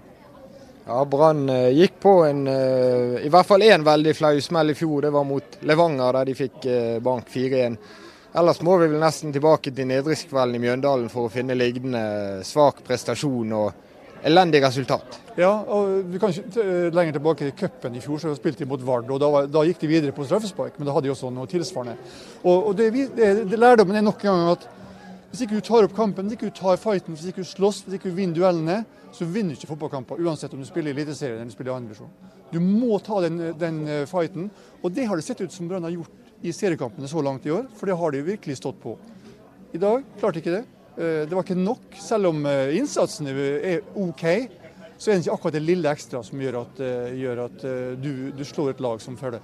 Ja, 0.90 1.04
Brann 1.04 1.48
eh, 1.48 1.68
gikk 1.68 2.00
på 2.02 2.24
en, 2.26 2.46
eh, 2.50 3.20
i 3.22 3.28
hvert 3.30 3.46
fall 3.46 3.62
én 3.62 3.84
veldig 3.86 4.10
flau 4.18 4.40
smell 4.42 4.72
i 4.72 4.74
fjor. 4.74 5.04
Det 5.04 5.12
var 5.14 5.26
mot 5.28 5.58
Levanger, 5.62 6.16
der 6.16 6.26
de 6.26 6.34
fikk 6.34 6.66
eh, 6.66 6.96
bank 6.98 7.30
4-1. 7.30 7.76
Ellers 8.40 8.58
må 8.66 8.74
vi 8.80 8.88
vel 8.90 8.98
nesten 8.98 9.30
tilbake 9.30 9.70
til 9.70 9.86
nedrykkskvelden 9.86 10.58
i 10.58 10.62
Mjøndalen 10.64 11.06
for 11.12 11.28
å 11.28 11.30
finne 11.30 11.54
liggende 11.54 12.02
svak 12.46 12.82
prestasjon 12.88 13.54
og 13.54 14.26
elendig 14.26 14.64
resultat. 14.64 15.20
Ja, 15.38 15.52
og 15.62 16.10
vi 16.10 16.18
kan 16.18 16.34
ikke 16.34 16.66
lenger 16.90 17.20
tilbake 17.20 17.46
i 17.46 17.54
cupen 17.62 17.94
i 17.94 18.02
fjor, 18.02 18.18
så 18.24 18.34
spilte 18.34 18.64
de 18.64 18.70
mot 18.74 18.82
Vard. 18.82 19.14
og 19.14 19.22
da, 19.22 19.46
da, 19.46 19.66
gikk 19.70 19.84
de 19.84 19.94
videre 19.94 20.16
på 20.16 20.26
straffespark, 20.26 20.74
men 20.74 20.90
da 20.90 20.96
hadde 20.96 21.06
de 21.06 21.14
også 21.14 21.30
noe 21.30 21.46
tilsvarende. 21.50 22.00
Og, 22.42 22.72
og 22.72 22.78
det, 22.82 22.90
det, 23.14 23.34
det 23.46 23.62
Lærdommen 23.62 24.02
er 24.02 24.08
nok 24.10 24.26
en 24.26 24.32
gang 24.32 24.54
at 24.58 24.66
hvis 25.30 25.46
ikke 25.46 25.62
du 25.62 25.68
tar 25.70 25.86
opp 25.86 25.94
kampen, 25.94 26.26
hvis 26.26 26.40
ikke 26.40 26.50
du 26.50 26.58
tar 26.58 26.82
fighten, 26.82 27.14
hvis 27.14 27.30
ikke 27.30 27.46
du 27.46 27.54
slåss, 27.54 27.84
hvis 27.86 28.00
ikke 28.00 28.10
du 28.10 28.18
vinner 28.18 28.34
duellene, 28.34 28.82
så 29.20 29.26
vinner 29.28 29.52
du 29.52 29.60
ikke 29.60 29.68
fotballkamper, 29.74 30.20
uansett 30.24 30.54
om 30.56 30.62
du 30.62 30.64
spiller 30.64 30.94
i 30.94 30.96
Eliteserien 30.96 31.42
eller 31.42 31.52
spiller 31.52 31.74
i 31.74 31.76
andre 31.76 31.92
divisjon. 31.92 32.12
Du 32.48 32.56
må 32.64 32.96
ta 33.04 33.18
den, 33.20 33.50
den 33.60 33.80
eh, 33.84 34.06
fighten, 34.08 34.46
og 34.80 34.94
det 34.96 35.04
har 35.10 35.20
det 35.20 35.26
sett 35.26 35.42
ut 35.44 35.52
som 35.52 35.68
Brann 35.68 35.84
har 35.84 35.92
gjort 35.92 36.30
i 36.40 36.54
seriekampene 36.56 37.08
så 37.10 37.20
langt 37.20 37.44
i 37.44 37.52
år, 37.52 37.66
for 37.76 37.90
det 37.90 37.98
har 38.00 38.14
de 38.14 38.22
virkelig 38.24 38.56
stått 38.56 38.78
på. 38.80 38.94
I 39.76 39.80
dag 39.82 40.06
klarte 40.22 40.40
ikke 40.40 40.54
det. 40.54 40.62
Eh, 40.96 41.20
det 41.28 41.36
var 41.36 41.44
ikke 41.44 41.58
nok. 41.58 42.00
Selv 42.00 42.30
om 42.30 42.40
eh, 42.48 42.72
innsatsen 42.80 43.28
er 43.28 43.84
OK, 43.92 44.24
så 44.96 45.10
er 45.10 45.18
det 45.18 45.26
ikke 45.26 45.36
akkurat 45.36 45.58
det 45.58 45.64
lille 45.66 45.92
ekstra 45.92 46.24
som 46.24 46.40
gjør 46.40 46.62
at, 46.62 46.80
gjør 47.16 47.44
at 47.46 47.62
du, 48.00 48.12
du, 48.36 48.42
slår 48.44 48.72
et 48.72 48.82
lag 48.84 49.04
som 49.04 49.20
Førde. 49.20 49.40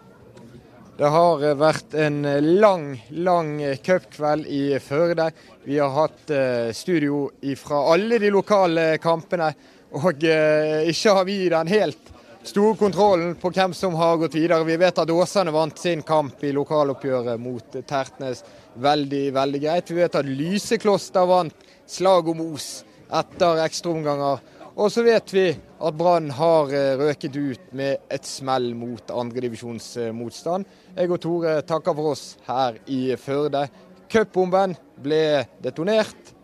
Det 0.96 1.08
har 1.12 1.42
vært 1.60 1.92
en 2.00 2.22
lang, 2.56 2.84
lang 3.12 3.58
cupkveld 3.84 4.46
i 4.48 4.78
Førde. 4.80 5.26
Vi 5.66 5.76
har 5.76 5.92
hatt 5.92 6.32
studio 6.72 7.26
fra 7.60 7.82
alle 7.92 8.16
de 8.22 8.30
lokale 8.32 8.86
kampene. 9.02 9.50
Og 9.92 10.24
ikke 10.24 11.12
har 11.18 11.28
vi 11.28 11.36
den 11.52 11.68
helt 11.68 12.08
store 12.48 12.78
kontrollen 12.80 13.34
på 13.36 13.52
hvem 13.52 13.76
som 13.76 13.94
har 14.00 14.16
gått 14.22 14.38
videre. 14.38 14.64
Vi 14.64 14.80
vet 14.80 15.02
at 15.02 15.12
Åsane 15.12 15.52
vant 15.52 15.76
sin 15.78 16.00
kamp 16.00 16.40
i 16.40 16.54
lokaloppgjøret 16.56 17.44
mot 17.44 17.76
Tertnes 17.76 18.40
veldig, 18.80 19.24
veldig 19.36 19.64
greit. 19.66 19.92
Vi 19.92 20.00
vet 20.00 20.16
at 20.16 20.32
Lysekloster 20.32 21.28
vant 21.28 21.68
slag 21.84 22.32
om 22.32 22.40
Os 22.54 22.70
etter 23.12 23.60
ekstraomganger. 23.68 24.40
Og 24.76 24.90
så 24.92 25.00
vet 25.06 25.32
vi 25.32 25.46
at 25.56 25.96
Brann 25.96 26.26
har 26.36 26.72
eh, 26.76 26.98
røket 27.00 27.36
ut 27.36 27.70
med 27.76 28.10
et 28.12 28.28
smell 28.28 28.74
mot 28.76 29.08
andredivisjonsmotstand. 29.08 30.68
Jeg 30.92 31.12
og 31.16 31.20
Tore 31.24 31.54
takker 31.64 31.96
for 31.96 32.12
oss 32.12 32.24
her 32.44 32.76
i 32.92 33.00
Førde. 33.16 33.64
Cupbomben 34.12 34.76
ble 35.00 35.22
detonert. 35.64 36.34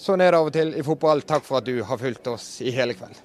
Sånn 0.00 0.24
er 0.24 0.32
det 0.32 0.40
av 0.40 0.48
og 0.48 0.56
til 0.56 0.72
i 0.72 0.86
fotball. 0.88 1.20
Takk 1.28 1.44
for 1.44 1.60
at 1.60 1.68
du 1.68 1.82
har 1.84 2.00
fulgt 2.00 2.32
oss 2.32 2.48
i 2.64 2.72
hele 2.72 2.96
kveld. 2.96 3.23